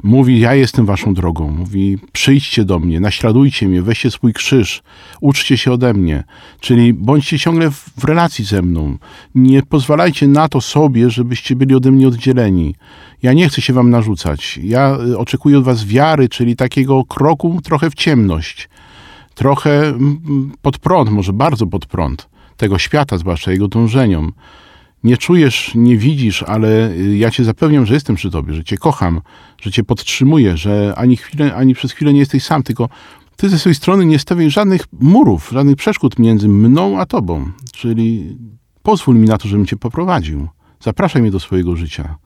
Mówi, 0.03 0.41
ja 0.41 0.55
jestem 0.55 0.87
waszą 0.87 1.15
drogą. 1.15 1.51
Mówi, 1.51 1.99
przyjdźcie 2.13 2.65
do 2.65 2.79
mnie, 2.79 3.01
naśladujcie 3.01 3.69
mnie, 3.69 3.83
weźcie 3.83 4.11
swój 4.11 4.33
krzyż, 4.33 4.83
uczcie 5.21 5.57
się 5.57 5.73
ode 5.73 5.95
mnie. 5.95 6.25
Czyli 6.61 6.95
bądźcie 6.95 7.39
ciągle 7.39 7.71
w, 7.71 8.05
relacji 8.05 8.45
ze 8.45 8.63
mną. 8.63 8.99
Nie 9.35 9.63
pozwalajcie 9.63 10.29
na 10.29 10.49
to 10.49 10.61
sobie, 10.61 11.11
żebyście 11.11 11.57
byli 11.57 11.75
ode 11.75 11.91
mnie 11.91 12.09
oddzieleni. 12.09 12.75
Ja 13.23 13.33
nie 13.33 13.49
chcę 13.49 13.63
się 13.63 13.73
wam 13.73 13.91
narzucać. 13.91 14.61
Ja 14.63 14.99
y, 15.07 15.19
oczekuję 15.19 15.59
od 15.59 15.65
was 15.65 15.85
wiary, 15.85 16.29
czyli 16.29 16.57
takiego 16.57 17.05
kroku 17.05 17.61
trochę 17.65 17.91
w 17.91 17.95
ciemność. 17.95 18.69
Trochę 19.35 19.99
pod 20.63 20.79
prąd, 20.79 21.11
może 21.11 21.33
bardzo 21.33 21.67
pod 21.67 21.87
prąd 21.87 22.30
tego 22.61 22.79
świata, 22.79 23.19
zwłaszcza 23.19 23.53
jego 23.53 23.69
dążeniom. 23.69 24.33
Nie 25.05 25.17
czujesz, 25.17 25.73
nie 25.75 25.97
widzisz, 25.97 26.43
ale 26.43 26.91
y, 26.91 27.17
ja 27.17 27.31
cię 27.31 27.45
zapewniam, 27.45 27.87
że 27.87 27.95
jestem 27.95 28.17
przy 28.17 28.31
tobie, 28.31 28.55
że 28.55 28.65
cię 28.65 28.77
kocham, 28.77 29.21
że 29.63 29.71
cię 29.71 29.85
podtrzymuję, 29.85 30.57
że 30.57 30.95
ani, 30.97 31.17
chwilę, 31.17 31.55
ani 31.55 31.75
przez 31.75 31.93
chwilę 31.93 32.13
nie 32.13 32.21
jesteś 32.21 32.45
sam, 32.45 32.63
tylko 32.63 32.89
ty 33.37 33.49
ze 33.49 33.59
swojej 33.59 33.75
strony 33.75 34.07
nie 34.07 34.19
stawiaj 34.19 34.51
żadnych 34.51 34.83
murów, 35.01 35.51
żadnych 35.53 35.77
przeszkód 35.77 36.19
między 36.19 36.49
mną 36.49 37.01
a 37.01 37.07
tobą. 37.07 37.51
Czyli 37.73 38.37
pozwól 38.83 39.17
mi 39.17 39.29
na 39.29 39.39
to, 39.39 39.49
żebym 39.49 39.67
cię 39.67 39.77
poprowadził. 39.77 40.49
Zapraszaj 40.81 41.23
mnie 41.23 41.31
do 41.31 41.41
swojego 41.41 41.77
życia. 41.77 42.17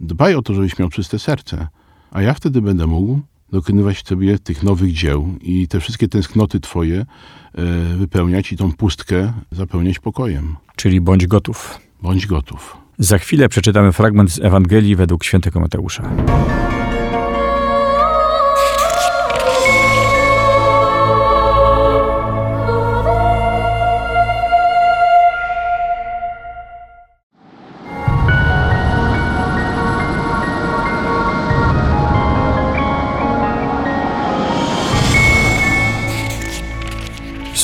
Dbaj 0.00 0.34
o 0.34 0.42
to, 0.42 0.54
żebyś 0.54 0.78
miał 0.78 0.88
czyste 0.88 1.18
serce. 1.18 1.68
A 2.10 2.22
ja 2.22 2.34
wtedy 2.34 2.62
będę 2.62 2.86
mógł 2.86 3.20
dokonywać 3.54 4.06
sobie 4.06 4.38
tych 4.38 4.62
nowych 4.62 4.92
dzieł 4.92 5.34
i 5.42 5.68
te 5.68 5.80
wszystkie 5.80 6.08
tęsknoty 6.08 6.60
twoje 6.60 7.00
e, 7.00 7.06
wypełniać 7.96 8.52
i 8.52 8.56
tą 8.56 8.72
pustkę 8.72 9.32
zapełniać 9.50 9.98
pokojem. 9.98 10.56
Czyli 10.76 11.00
bądź 11.00 11.26
gotów. 11.26 11.80
Bądź 12.02 12.26
gotów. 12.26 12.76
Za 12.98 13.18
chwilę 13.18 13.48
przeczytamy 13.48 13.92
fragment 13.92 14.32
z 14.32 14.38
Ewangelii 14.38 14.96
według 14.96 15.24
świętego 15.24 15.60
Mateusza. 15.60 16.10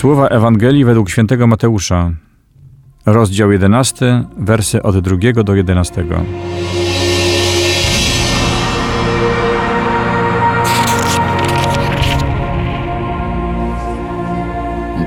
Słowa 0.01 0.29
Ewangelii 0.29 0.85
według 0.85 1.11
świętego 1.11 1.47
Mateusza, 1.47 2.13
rozdział 3.07 3.53
11, 3.53 4.25
wersy 4.39 4.83
od 4.83 4.99
2 4.99 5.43
do 5.45 5.55
11. 5.55 6.05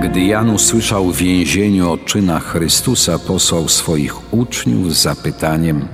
Gdy 0.03 0.21
Jan 0.21 0.49
usłyszał 0.49 1.12
w 1.12 1.17
więzieniu 1.17 1.91
o 1.91 1.97
czynach 1.97 2.43
Chrystusa, 2.43 3.19
posłał 3.19 3.67
swoich 3.67 4.34
uczniów 4.34 4.95
z 4.95 5.01
zapytaniem: 5.01 5.88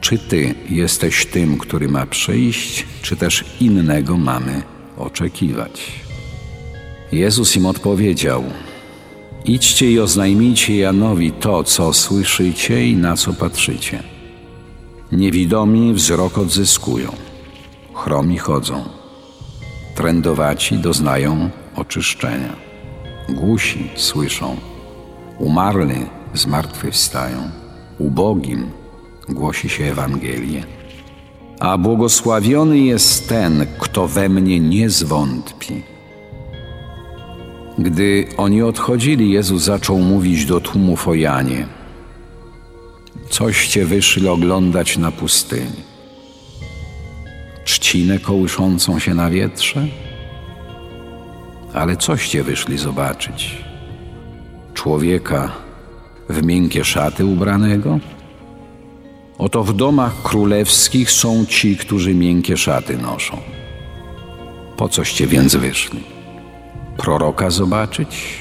Czy 0.00 0.18
ty 0.18 0.54
jesteś 0.68 1.26
tym, 1.26 1.58
który 1.58 1.88
ma 1.88 2.06
przyjść, 2.06 2.86
czy 3.02 3.16
też 3.16 3.44
innego 3.60 4.16
mamy 4.16 4.62
oczekiwać? 4.96 6.07
Jezus 7.12 7.56
im 7.56 7.66
odpowiedział: 7.66 8.44
Idźcie 9.44 9.90
i 9.92 10.00
oznajmijcie 10.00 10.76
Janowi 10.76 11.32
to, 11.32 11.64
co 11.64 11.92
słyszycie 11.92 12.86
i 12.86 12.96
na 12.96 13.16
co 13.16 13.32
patrzycie. 13.32 14.02
Niewidomi 15.12 15.94
wzrok 15.94 16.38
odzyskują, 16.38 17.12
chromi 17.94 18.38
chodzą, 18.38 18.84
trędowaci 19.94 20.78
doznają 20.78 21.50
oczyszczenia. 21.76 22.56
Głusi 23.28 23.90
słyszą, 23.96 24.56
umarli 25.38 26.06
zmartwychwstają, 26.34 27.50
ubogim 27.98 28.70
głosi 29.28 29.68
się 29.68 29.84
Ewangelię. 29.84 30.64
A 31.60 31.78
błogosławiony 31.78 32.78
jest 32.78 33.28
ten, 33.28 33.66
kto 33.78 34.08
we 34.08 34.28
mnie 34.28 34.60
nie 34.60 34.90
zwątpi. 34.90 35.82
Gdy 37.78 38.26
oni 38.36 38.62
odchodzili, 38.62 39.30
Jezus 39.30 39.62
zaczął 39.62 39.98
mówić 39.98 40.46
do 40.46 40.60
tłumów 40.60 41.08
o 41.08 41.14
Janie. 41.14 41.66
Coście 43.30 43.86
wyszli 43.86 44.28
oglądać 44.28 44.96
na 44.96 45.12
pustyni? 45.12 45.88
Trzcinę 47.64 48.18
kołyszącą 48.18 48.98
się 48.98 49.14
na 49.14 49.30
wietrze? 49.30 49.86
Ale 51.74 51.96
coście 51.96 52.42
wyszli 52.44 52.78
zobaczyć? 52.78 53.64
Człowieka 54.74 55.52
w 56.28 56.42
miękkie 56.42 56.84
szaty 56.84 57.24
ubranego? 57.24 57.98
Oto 59.38 59.64
w 59.64 59.72
domach 59.72 60.22
królewskich 60.22 61.10
są 61.10 61.46
ci, 61.46 61.76
którzy 61.76 62.14
miękkie 62.14 62.56
szaty 62.56 62.96
noszą. 62.96 63.38
Po 64.76 64.88
coście 64.88 65.26
więc 65.26 65.56
wyszli? 65.56 66.17
Proroka 66.98 67.50
zobaczyć? 67.50 68.38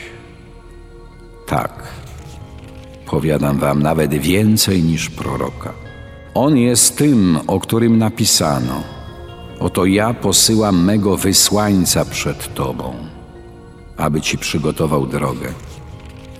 Tak, 1.47 1.83
powiadam 3.05 3.59
wam 3.59 3.83
nawet 3.83 4.13
więcej 4.13 4.83
niż 4.83 5.09
proroka. 5.09 5.73
On 6.33 6.57
jest 6.57 6.97
tym, 6.97 7.39
o 7.47 7.59
którym 7.59 7.97
napisano: 7.97 8.83
Oto 9.59 9.85
ja 9.85 10.13
posyłam 10.13 10.83
mego 10.83 11.17
wysłańca 11.17 12.05
przed 12.05 12.53
tobą 12.53 13.07
aby 13.97 14.21
ci 14.21 14.37
przygotował 14.37 15.07
drogę. 15.07 15.53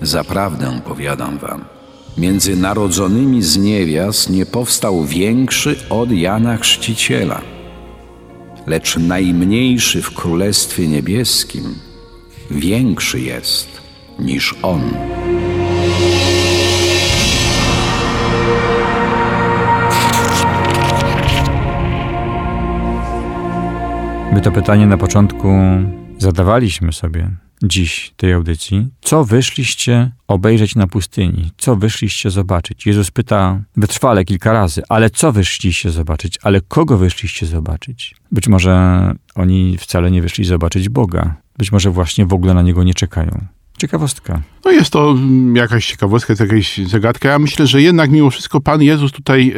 Zaprawdę 0.02 0.82
powiadam 0.86 1.38
wam, 1.38 1.66
między 2.18 2.56
narodzonymi 2.56 3.42
z 3.42 3.58
niewiast 3.58 4.30
nie 4.30 4.46
powstał 4.46 5.06
większy 5.06 5.76
od 5.90 6.12
Jana 6.12 6.58
Chrzciciela, 6.58 7.42
lecz 8.68 8.98
najmniejszy 8.98 10.02
w 10.02 10.14
Królestwie 10.14 10.88
Niebieskim 10.88 11.76
większy 12.52 13.20
jest 13.20 13.82
niż 14.20 14.56
on. 14.62 14.82
My 24.34 24.42
to 24.42 24.52
pytanie 24.52 24.88
na 24.88 24.98
początku 24.98 25.48
zadawaliśmy 26.18 26.94
sobie 26.94 27.47
dziś 27.64 28.14
tej 28.18 28.34
audycji. 28.34 28.88
Co 29.02 29.26
wyszliście 29.26 30.12
obejrzeć 30.28 30.76
na 30.76 30.88
pustyni? 30.88 31.52
Co 31.58 31.76
wyszliście 31.76 32.30
zobaczyć? 32.30 32.86
Jezus 32.86 33.12
pyta 33.12 33.62
wytrwale 33.78 34.26
kilka 34.26 34.54
razy, 34.54 34.82
ale 34.90 35.10
co 35.10 35.32
wyszliście 35.32 35.92
zobaczyć? 35.92 36.40
Ale 36.44 36.62
kogo 36.62 36.98
wyszliście 36.98 37.46
zobaczyć? 37.46 38.16
Być 38.32 38.48
może 38.48 39.12
oni 39.36 39.78
wcale 39.78 40.12
nie 40.12 40.22
wyszli 40.22 40.46
zobaczyć 40.46 40.90
Boga. 40.90 41.36
Być 41.58 41.72
może 41.72 41.92
właśnie 41.92 42.26
w 42.26 42.34
ogóle 42.34 42.54
na 42.54 42.62
Niego 42.62 42.84
nie 42.84 42.94
czekają. 42.94 43.46
Ciekawostka. 43.78 44.42
No 44.66 44.72
jest 44.72 44.90
to 44.90 45.16
jakaś 45.54 45.88
ciekawostka, 45.88 46.34
jest 46.34 46.42
jakaś 46.42 46.78
zagadka. 46.78 47.30
Ja 47.30 47.40
myślę, 47.40 47.68
że 47.68 47.82
jednak 47.82 48.12
mimo 48.12 48.30
wszystko 48.30 48.62
Pan 48.62 48.82
Jezus 48.82 49.12
tutaj 49.12 49.56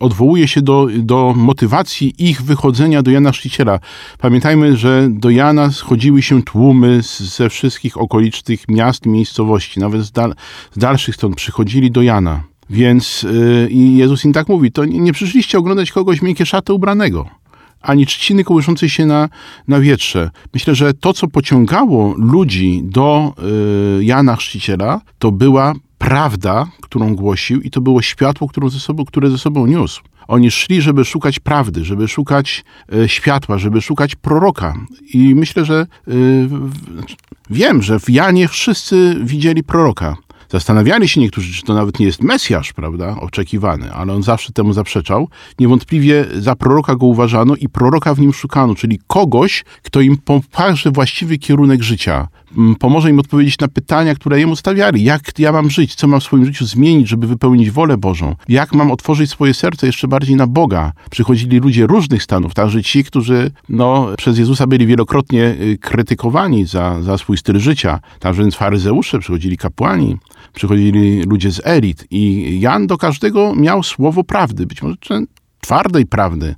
odwołuje 0.00 0.48
się 0.48 0.62
do, 0.62 0.88
do 0.98 1.34
motywacji 1.36 2.14
ich 2.18 2.42
wychodzenia 2.42 3.02
do 3.02 3.10
Jana 3.10 3.32
Chrzciciela. 3.32 3.80
Pamiętajmy, 4.18 4.76
że 4.76 5.08
do 5.10 5.30
Jana 5.30 5.70
schodziły 5.70 6.22
się 6.22 6.42
tłumy 6.42 7.02
z, 7.02 7.20
ze 7.20 7.50
wszystkich 7.50 7.98
okolicznych 7.98 8.68
miast 8.68 9.06
miejscowości, 9.06 9.80
nawet 9.80 10.02
z, 10.02 10.12
dal, 10.12 10.34
z 10.72 10.78
dalszych 10.78 11.14
stron 11.14 11.34
przychodzili 11.34 11.90
do 11.90 12.02
Jana. 12.02 12.42
Więc 12.70 13.26
i 13.68 13.96
Jezus 13.96 14.24
im 14.24 14.32
tak 14.32 14.48
mówi, 14.48 14.72
to 14.72 14.84
nie, 14.84 15.00
nie 15.00 15.12
przyszliście 15.12 15.58
oglądać 15.58 15.92
kogoś 15.92 16.22
miękkie 16.22 16.46
szaty 16.46 16.72
ubranego 16.72 17.43
ani 17.84 18.06
trzciny 18.06 18.44
kołyszącej 18.44 18.88
się 18.88 19.06
na, 19.06 19.28
na 19.68 19.80
wietrze. 19.80 20.30
Myślę, 20.54 20.74
że 20.74 20.94
to, 20.94 21.12
co 21.12 21.28
pociągało 21.28 22.14
ludzi 22.18 22.82
do 22.84 23.34
y, 24.00 24.04
Jana 24.04 24.36
Chrzciciela, 24.36 25.00
to 25.18 25.32
była 25.32 25.74
prawda, 25.98 26.66
którą 26.80 27.14
głosił 27.14 27.60
i 27.60 27.70
to 27.70 27.80
było 27.80 28.02
światło, 28.02 28.48
którą 28.48 28.68
ze 28.68 28.80
sobą, 28.80 29.04
które 29.04 29.30
ze 29.30 29.38
sobą 29.38 29.66
niósł. 29.66 30.02
Oni 30.28 30.50
szli, 30.50 30.82
żeby 30.82 31.04
szukać 31.04 31.40
prawdy, 31.40 31.84
żeby 31.84 32.08
szukać 32.08 32.64
y, 32.94 33.08
światła, 33.08 33.58
żeby 33.58 33.80
szukać 33.80 34.14
proroka. 34.14 34.74
I 35.14 35.34
myślę, 35.34 35.64
że 35.64 35.86
y, 36.08 36.48
wiem, 37.50 37.82
że 37.82 38.00
w 38.00 38.10
Janie 38.10 38.48
wszyscy 38.48 39.16
widzieli 39.20 39.62
proroka. 39.62 40.16
Zastanawiali 40.54 41.08
się 41.08 41.20
niektórzy, 41.20 41.52
czy 41.52 41.62
to 41.62 41.74
nawet 41.74 41.98
nie 41.98 42.06
jest 42.06 42.22
Mesjasz, 42.22 42.72
prawda, 42.72 43.16
oczekiwany, 43.20 43.92
ale 43.92 44.12
on 44.12 44.22
zawsze 44.22 44.52
temu 44.52 44.72
zaprzeczał. 44.72 45.28
Niewątpliwie 45.58 46.24
za 46.38 46.56
proroka 46.56 46.96
go 46.96 47.06
uważano 47.06 47.54
i 47.56 47.68
proroka 47.68 48.14
w 48.14 48.20
nim 48.20 48.32
szukano, 48.32 48.74
czyli 48.74 49.00
kogoś, 49.06 49.64
kto 49.82 50.00
im 50.00 50.16
pokaże 50.16 50.90
właściwy 50.90 51.38
kierunek 51.38 51.82
życia, 51.82 52.28
pomoże 52.78 53.10
im 53.10 53.18
odpowiedzieć 53.18 53.58
na 53.58 53.68
pytania, 53.68 54.14
które 54.14 54.40
jemu 54.40 54.56
stawiali. 54.56 55.04
Jak 55.04 55.38
ja 55.38 55.52
mam 55.52 55.70
żyć? 55.70 55.94
Co 55.94 56.06
mam 56.06 56.20
w 56.20 56.24
swoim 56.24 56.44
życiu 56.44 56.66
zmienić, 56.66 57.08
żeby 57.08 57.26
wypełnić 57.26 57.70
wolę 57.70 57.96
Bożą? 57.96 58.36
Jak 58.48 58.74
mam 58.74 58.90
otworzyć 58.90 59.30
swoje 59.30 59.54
serce 59.54 59.86
jeszcze 59.86 60.08
bardziej 60.08 60.36
na 60.36 60.46
Boga? 60.46 60.92
Przychodzili 61.10 61.58
ludzie 61.58 61.86
różnych 61.86 62.22
stanów, 62.22 62.54
także 62.54 62.82
ci, 62.82 63.04
którzy 63.04 63.50
no, 63.68 64.08
przez 64.16 64.38
Jezusa 64.38 64.66
byli 64.66 64.86
wielokrotnie 64.86 65.56
y, 65.60 65.78
krytykowani 65.80 66.66
za, 66.66 67.02
za 67.02 67.18
swój 67.18 67.38
styl 67.38 67.58
życia. 67.58 68.00
Także 68.20 68.42
więc 68.42 68.54
faryzeusze, 68.54 69.18
przychodzili 69.18 69.56
kapłani, 69.56 70.16
przychodzili 70.52 71.22
ludzie 71.22 71.50
z 71.50 71.60
elit 71.64 72.06
i 72.10 72.56
Jan 72.60 72.86
do 72.86 72.98
każdego 72.98 73.54
miał 73.54 73.82
słowo 73.82 74.24
prawdy, 74.24 74.66
być 74.66 74.82
może 74.82 74.96
twardej 75.60 76.06
prawdy, 76.06 76.54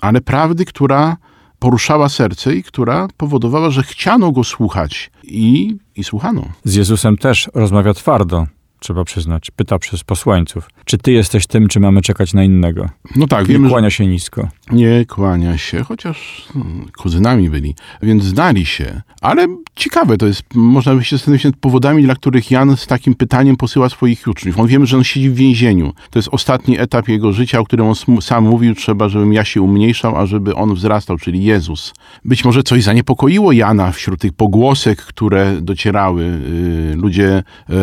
ale 0.00 0.20
prawdy, 0.20 0.64
która 0.64 1.16
poruszała 1.58 2.08
serce 2.08 2.54
i 2.54 2.62
która 2.62 3.08
powodowała, 3.16 3.70
że 3.70 3.82
chciano 3.82 4.32
go 4.32 4.44
słuchać 4.44 5.10
i, 5.24 5.76
i 5.96 6.04
słuchano. 6.04 6.42
Z 6.64 6.74
Jezusem 6.74 7.16
też 7.16 7.50
rozmawia 7.54 7.94
twardo 7.94 8.46
trzeba 8.78 9.04
przyznać. 9.04 9.50
Pyta 9.50 9.78
przez 9.78 10.04
posłańców. 10.04 10.70
Czy 10.84 10.98
ty 10.98 11.12
jesteś 11.12 11.46
tym, 11.46 11.68
czy 11.68 11.80
mamy 11.80 12.02
czekać 12.02 12.34
na 12.34 12.44
innego? 12.44 12.88
No 13.16 13.26
tak, 13.26 13.48
Nie 13.48 13.54
wiemy, 13.54 13.68
kłania 13.68 13.90
się 13.90 14.06
nisko. 14.06 14.48
Nie 14.72 15.04
kłania 15.06 15.58
się, 15.58 15.82
chociaż 15.84 16.48
hmm, 16.52 16.86
kuzynami 16.98 17.50
byli, 17.50 17.74
więc 18.02 18.24
znali 18.24 18.66
się. 18.66 19.02
Ale 19.20 19.46
ciekawe 19.74 20.16
to 20.16 20.26
jest, 20.26 20.42
można 20.54 20.94
by 20.94 21.04
się 21.04 21.16
zastanowić 21.16 21.44
nad 21.44 21.56
powodami, 21.56 22.02
dla 22.02 22.14
których 22.14 22.50
Jan 22.50 22.76
z 22.76 22.86
takim 22.86 23.14
pytaniem 23.14 23.56
posyła 23.56 23.88
swoich 23.88 24.26
uczniów. 24.26 24.58
On 24.58 24.66
wiemy, 24.66 24.86
że 24.86 24.96
on 24.96 25.04
siedzi 25.04 25.30
w 25.30 25.34
więzieniu. 25.34 25.92
To 26.10 26.18
jest 26.18 26.28
ostatni 26.32 26.80
etap 26.80 27.08
jego 27.08 27.32
życia, 27.32 27.60
o 27.60 27.64
którym 27.64 27.86
on 27.86 28.20
sam 28.20 28.44
mówił, 28.44 28.74
trzeba, 28.74 29.08
żebym 29.08 29.32
ja 29.32 29.44
się 29.44 29.62
umniejszał, 29.62 30.16
a 30.16 30.26
żeby 30.26 30.54
on 30.54 30.74
wzrastał, 30.74 31.18
czyli 31.18 31.44
Jezus. 31.44 31.94
Być 32.24 32.44
może 32.44 32.62
coś 32.62 32.82
zaniepokoiło 32.82 33.52
Jana 33.52 33.92
wśród 33.92 34.20
tych 34.20 34.32
pogłosek, 34.32 34.98
które 35.02 35.60
docierały. 35.60 36.24
Yy, 36.24 36.96
ludzie, 36.96 37.42
yy, 37.68 37.76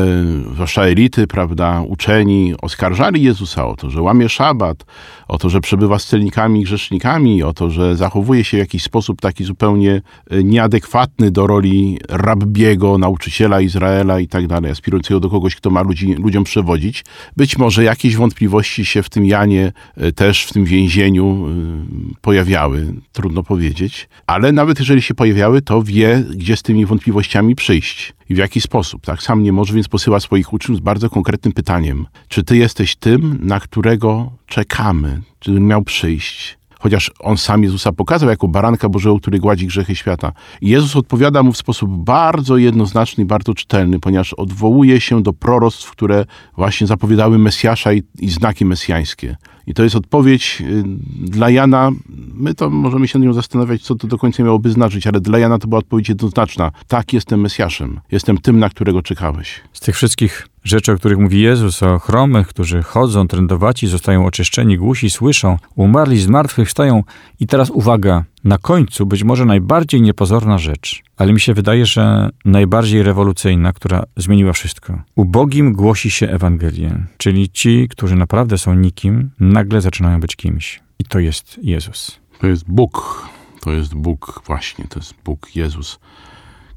zwłaszcza 0.53 0.84
elity, 0.87 1.27
prawda, 1.27 1.81
uczeni, 1.87 2.53
oskarżali 2.61 3.23
Jezusa 3.23 3.67
o 3.67 3.75
to, 3.75 3.89
że 3.89 4.01
łamie 4.01 4.29
szabat, 4.29 4.85
o 5.27 5.37
to, 5.37 5.49
że 5.49 5.61
przebywa 5.61 5.99
z 5.99 6.05
celnikami 6.05 6.61
i 6.61 6.63
grzesznikami, 6.63 7.43
o 7.43 7.53
to, 7.53 7.69
że 7.69 7.95
zachowuje 7.95 8.43
się 8.43 8.57
w 8.57 8.59
jakiś 8.59 8.83
sposób 8.83 9.21
taki 9.21 9.43
zupełnie 9.43 10.01
e, 10.29 10.43
nieadekwatny 10.43 11.31
do 11.31 11.47
roli 11.47 11.99
rabbiego, 12.09 12.97
nauczyciela 12.97 13.61
Izraela 13.61 14.19
i 14.19 14.27
tak 14.27 14.47
dalej, 14.47 14.71
aspirującego 14.71 15.19
do 15.19 15.29
kogoś, 15.29 15.55
kto 15.55 15.69
ma 15.69 15.81
ludzi, 15.81 16.13
ludziom 16.13 16.43
przewodzić. 16.43 17.05
Być 17.37 17.57
może 17.57 17.83
jakieś 17.83 18.15
wątpliwości 18.15 18.85
się 18.85 19.03
w 19.03 19.09
tym 19.09 19.25
Janie, 19.25 19.71
e, 19.97 20.11
też 20.11 20.45
w 20.45 20.53
tym 20.53 20.65
więzieniu 20.65 21.47
e, 21.47 22.15
pojawiały, 22.21 22.93
trudno 23.11 23.43
powiedzieć, 23.43 24.09
ale 24.27 24.51
nawet 24.51 24.79
jeżeli 24.79 25.01
się 25.01 25.13
pojawiały, 25.13 25.61
to 25.61 25.83
wie, 25.83 26.23
gdzie 26.35 26.57
z 26.57 26.61
tymi 26.61 26.85
wątpliwościami 26.85 27.55
przyjść 27.55 28.13
i 28.29 28.35
w 28.35 28.37
jaki 28.37 28.61
sposób. 28.61 29.05
Tak 29.05 29.23
sam 29.23 29.43
nie 29.43 29.53
może, 29.53 29.73
więc 29.73 29.87
posyła 29.87 30.19
swoich 30.19 30.53
uczniów 30.53 30.77
z 30.77 30.81
bardzo 30.81 31.09
konkretnym 31.09 31.53
pytaniem. 31.53 32.05
Czy 32.27 32.43
ty 32.43 32.57
jesteś 32.57 32.95
tym, 32.95 33.37
na 33.41 33.59
którego 33.59 34.31
czekamy? 34.45 35.21
Czy 35.39 35.51
miał 35.51 35.83
przyjść? 35.83 36.57
Chociaż 36.85 37.11
on 37.19 37.37
sam 37.37 37.63
Jezusa 37.63 37.91
pokazał 37.91 38.29
jako 38.29 38.47
baranka 38.47 38.89
Bożego, 38.89 39.19
który 39.19 39.39
gładzi 39.39 39.67
grzechy 39.67 39.95
świata. 39.95 40.31
I 40.61 40.69
Jezus 40.69 40.95
odpowiada 40.95 41.43
mu 41.43 41.51
w 41.51 41.57
sposób 41.57 41.89
bardzo 41.91 42.57
jednoznaczny 42.57 43.23
i 43.23 43.27
bardzo 43.27 43.53
czytelny, 43.53 43.99
ponieważ 43.99 44.33
odwołuje 44.33 45.01
się 45.01 45.23
do 45.23 45.33
proroctw, 45.33 45.91
które 45.91 46.25
właśnie 46.57 46.87
zapowiadały 46.87 47.37
Mesjasza 47.37 47.93
i, 47.93 48.03
i 48.19 48.29
znaki 48.29 48.65
mesjańskie. 48.65 49.35
I 49.67 49.73
to 49.73 49.83
jest 49.83 49.95
odpowiedź 49.95 50.61
y, 50.61 50.83
dla 51.29 51.49
Jana. 51.49 51.91
My 52.33 52.53
to 52.53 52.69
możemy 52.69 53.07
się 53.07 53.19
nad 53.19 53.25
nią 53.25 53.33
zastanawiać, 53.33 53.81
co 53.81 53.95
to 53.95 54.07
do 54.07 54.17
końca 54.17 54.43
miałoby 54.43 54.71
znaczyć, 54.71 55.07
ale 55.07 55.21
dla 55.21 55.39
Jana 55.39 55.57
to 55.57 55.67
była 55.67 55.79
odpowiedź 55.79 56.09
jednoznaczna. 56.09 56.71
Tak, 56.87 57.13
jestem 57.13 57.41
Mesjaszem. 57.41 57.99
Jestem 58.11 58.37
tym, 58.37 58.59
na 58.59 58.69
którego 58.69 59.01
czekałeś. 59.01 59.61
Z 59.73 59.79
tych 59.79 59.95
wszystkich 59.95 60.47
rzeczy, 60.65 60.91
o 60.91 60.95
których 60.95 61.17
mówi 61.17 61.41
Jezus, 61.41 61.83
o 61.83 61.99
chromych, 61.99 62.47
którzy 62.47 62.83
chodzą, 62.83 63.27
trędowaci, 63.27 63.87
zostają 63.87 64.25
oczyszczeni, 64.25 64.77
głusi, 64.77 65.09
słyszą, 65.09 65.57
umarli, 65.75 66.19
z 66.19 66.27
martwych 66.27 66.67
wstają. 66.67 67.03
I 67.39 67.47
teraz 67.47 67.69
uwaga, 67.69 68.23
na 68.43 68.57
końcu 68.57 69.05
być 69.05 69.23
może 69.23 69.45
najbardziej 69.45 70.01
niepozorna 70.01 70.57
rzecz, 70.57 71.03
ale 71.17 71.33
mi 71.33 71.39
się 71.39 71.53
wydaje, 71.53 71.85
że 71.85 72.29
najbardziej 72.45 73.03
rewolucyjna, 73.03 73.73
która 73.73 74.03
zmieniła 74.17 74.53
wszystko. 74.53 75.01
Ubogim 75.15 75.73
głosi 75.73 76.11
się 76.11 76.29
Ewangelię, 76.29 77.05
czyli 77.17 77.49
ci, 77.49 77.87
którzy 77.89 78.15
naprawdę 78.15 78.57
są 78.57 78.73
nikim, 78.73 79.29
nagle 79.39 79.81
zaczynają 79.81 80.19
być 80.19 80.35
kimś. 80.35 80.79
I 80.99 81.03
to 81.03 81.19
jest 81.19 81.59
Jezus. 81.63 82.19
To 82.39 82.47
jest 82.47 82.65
Bóg. 82.67 83.25
To 83.61 83.71
jest 83.71 83.95
Bóg, 83.95 84.41
właśnie, 84.45 84.85
to 84.89 84.99
jest 84.99 85.13
Bóg, 85.25 85.55
Jezus, 85.55 85.99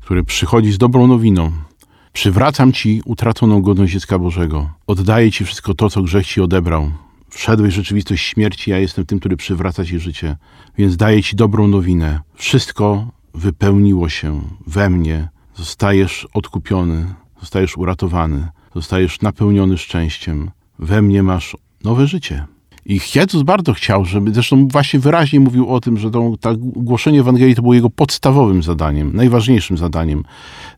który 0.00 0.24
przychodzi 0.24 0.72
z 0.72 0.78
dobrą 0.78 1.06
nowiną. 1.06 1.52
Przywracam 2.18 2.72
ci 2.72 3.02
utraconą 3.04 3.62
godność 3.62 3.92
dziecka 3.92 4.18
Bożego. 4.18 4.70
Oddaję 4.86 5.32
ci 5.32 5.44
wszystko 5.44 5.74
to, 5.74 5.90
co 5.90 6.02
grzech 6.02 6.26
ci 6.26 6.40
odebrał. 6.40 6.90
Wszedłeś 7.30 7.72
w 7.72 7.76
rzeczywistość 7.76 8.24
śmierci, 8.26 8.70
ja 8.70 8.78
jestem 8.78 9.06
tym, 9.06 9.20
który 9.20 9.36
przywraca 9.36 9.84
ci 9.84 9.98
życie. 9.98 10.36
Więc 10.78 10.96
daję 10.96 11.22
ci 11.22 11.36
dobrą 11.36 11.68
nowinę. 11.68 12.20
Wszystko 12.34 13.08
wypełniło 13.34 14.08
się 14.08 14.40
we 14.66 14.90
mnie. 14.90 15.28
Zostajesz 15.54 16.28
odkupiony, 16.34 17.14
zostajesz 17.40 17.76
uratowany, 17.76 18.48
zostajesz 18.74 19.20
napełniony 19.20 19.78
szczęściem. 19.78 20.50
We 20.78 21.02
mnie 21.02 21.22
masz 21.22 21.56
nowe 21.84 22.06
życie. 22.06 22.46
I 22.88 23.00
Jezus 23.14 23.42
bardzo 23.42 23.72
chciał, 23.72 24.04
żeby, 24.04 24.34
zresztą 24.34 24.68
właśnie 24.68 25.00
wyraźnie 25.00 25.40
mówił 25.40 25.68
o 25.68 25.80
tym, 25.80 25.98
że 25.98 26.10
to, 26.10 26.32
to 26.40 26.54
głoszenie 26.58 27.20
Ewangelii 27.20 27.54
to 27.54 27.62
było 27.62 27.74
jego 27.74 27.90
podstawowym 27.90 28.62
zadaniem, 28.62 29.16
najważniejszym 29.16 29.78
zadaniem. 29.78 30.24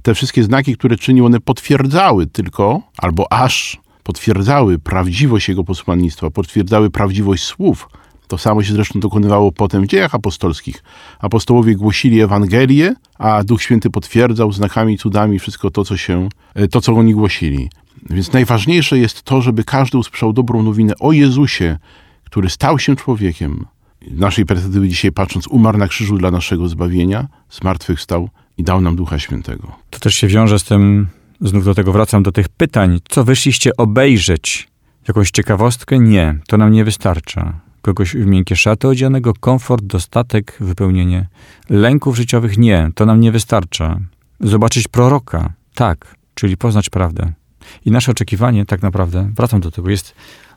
Te 0.02 0.14
wszystkie 0.14 0.44
znaki, 0.44 0.76
które 0.76 0.96
czynił, 0.96 1.26
one 1.26 1.40
potwierdzały 1.40 2.26
tylko, 2.26 2.82
albo 2.98 3.32
aż 3.32 3.80
potwierdzały 4.02 4.78
prawdziwość 4.78 5.48
jego 5.48 5.64
posłannictwa, 5.64 6.30
potwierdzały 6.30 6.90
prawdziwość 6.90 7.44
słów. 7.44 7.88
To 8.28 8.38
samo 8.38 8.62
się 8.62 8.72
zresztą 8.72 9.00
dokonywało 9.00 9.52
potem 9.52 9.82
w 9.82 9.86
dziejach 9.86 10.14
apostolskich. 10.14 10.82
Apostołowie 11.18 11.76
głosili 11.76 12.20
Ewangelię, 12.20 12.94
a 13.18 13.44
Duch 13.44 13.62
Święty 13.62 13.90
potwierdzał 13.90 14.52
znakami, 14.52 14.98
cudami 14.98 15.38
wszystko 15.38 15.70
to, 15.70 15.84
co 15.84 15.96
się, 15.96 16.28
to, 16.70 16.80
co 16.80 16.92
oni 16.92 17.14
głosili. 17.14 17.70
Więc 18.10 18.32
najważniejsze 18.32 18.98
jest 18.98 19.22
to, 19.22 19.42
żeby 19.42 19.64
każdy 19.64 19.98
usłyszał 19.98 20.32
dobrą 20.32 20.62
nowinę 20.62 20.94
o 21.00 21.12
Jezusie, 21.12 21.78
który 22.24 22.50
stał 22.50 22.78
się 22.78 22.96
człowiekiem. 22.96 23.66
Z 24.16 24.18
naszej 24.18 24.46
perspektywy 24.46 24.88
dzisiaj 24.88 25.12
patrząc, 25.12 25.46
umarł 25.46 25.78
na 25.78 25.88
krzyżu 25.88 26.18
dla 26.18 26.30
naszego 26.30 26.68
zbawienia, 26.68 27.28
zmartwychwstał 27.50 28.28
i 28.60 28.64
dał 28.64 28.80
nam 28.80 28.96
Ducha 28.96 29.18
Świętego. 29.18 29.72
To 29.90 29.98
też 29.98 30.14
się 30.14 30.26
wiąże 30.26 30.58
z 30.58 30.64
tym, 30.64 31.06
znów 31.40 31.64
do 31.64 31.74
tego 31.74 31.92
wracam, 31.92 32.22
do 32.22 32.32
tych 32.32 32.48
pytań. 32.48 33.00
Co 33.08 33.24
wyszliście 33.24 33.76
obejrzeć? 33.76 34.68
Jakąś 35.08 35.30
ciekawostkę? 35.30 35.98
Nie, 35.98 36.38
to 36.48 36.56
nam 36.56 36.72
nie 36.72 36.84
wystarcza. 36.84 37.60
kogoś 37.82 38.16
w 38.16 38.26
miękkie 38.26 38.56
szaty 38.56 38.88
odzianego, 38.88 39.32
komfort, 39.40 39.84
dostatek, 39.84 40.56
wypełnienie. 40.60 41.28
Lęków 41.70 42.16
życiowych 42.16 42.58
nie, 42.58 42.90
to 42.94 43.06
nam 43.06 43.20
nie 43.20 43.32
wystarcza. 43.32 44.00
Zobaczyć 44.40 44.88
proroka, 44.88 45.52
tak, 45.74 46.14
czyli 46.34 46.56
poznać 46.56 46.90
prawdę. 46.90 47.32
I 47.84 47.90
nasze 47.90 48.12
oczekiwanie 48.12 48.66
tak 48.66 48.82
naprawdę, 48.82 49.30
wracam 49.36 49.60
do 49.60 49.70
tego, 49.70 49.90
jest 49.90 50.14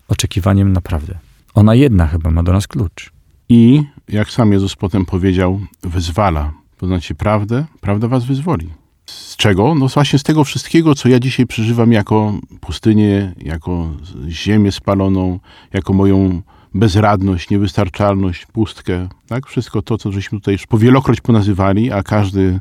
oczekiwaniem 0.07 0.73
naprawdę. 0.73 1.17
Ona 1.53 1.75
jedna 1.75 2.07
chyba 2.07 2.31
ma 2.31 2.43
do 2.43 2.53
nas 2.53 2.67
klucz. 2.67 3.11
I, 3.49 3.83
jak 4.09 4.29
sam 4.29 4.51
Jezus 4.51 4.75
potem 4.75 5.05
powiedział, 5.05 5.59
wyzwala. 5.83 6.62
Poznacie 6.77 7.15
prawdę, 7.15 7.65
prawda 7.81 8.07
was 8.07 8.25
wyzwoli. 8.25 8.69
Z 9.05 9.35
czego? 9.35 9.75
No 9.75 9.87
właśnie 9.87 10.19
z 10.19 10.23
tego 10.23 10.43
wszystkiego, 10.43 10.95
co 10.95 11.09
ja 11.09 11.19
dzisiaj 11.19 11.47
przeżywam 11.47 11.91
jako 11.91 12.33
pustynię, 12.61 13.33
jako 13.37 13.89
ziemię 14.27 14.71
spaloną, 14.71 15.39
jako 15.73 15.93
moją 15.93 16.41
bezradność, 16.73 17.49
niewystarczalność, 17.49 18.45
pustkę. 18.45 19.09
Tak? 19.27 19.47
Wszystko 19.47 19.81
to, 19.81 19.97
co 19.97 20.11
żeśmy 20.11 20.39
tutaj 20.39 20.53
już 20.53 20.67
powielokroć 20.67 21.21
ponazywali, 21.21 21.91
a 21.91 22.03
każdy 22.03 22.59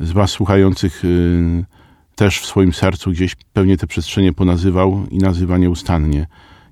z 0.00 0.12
was 0.12 0.30
słuchających 0.30 1.04
yy, 1.04 1.64
też 2.14 2.40
w 2.40 2.46
swoim 2.46 2.72
sercu 2.72 3.10
gdzieś 3.10 3.36
pewnie 3.52 3.76
te 3.76 3.86
przestrzenie 3.86 4.32
ponazywał 4.32 5.06
i 5.10 5.18
nazywa 5.18 5.58
nieustannie. 5.58 6.26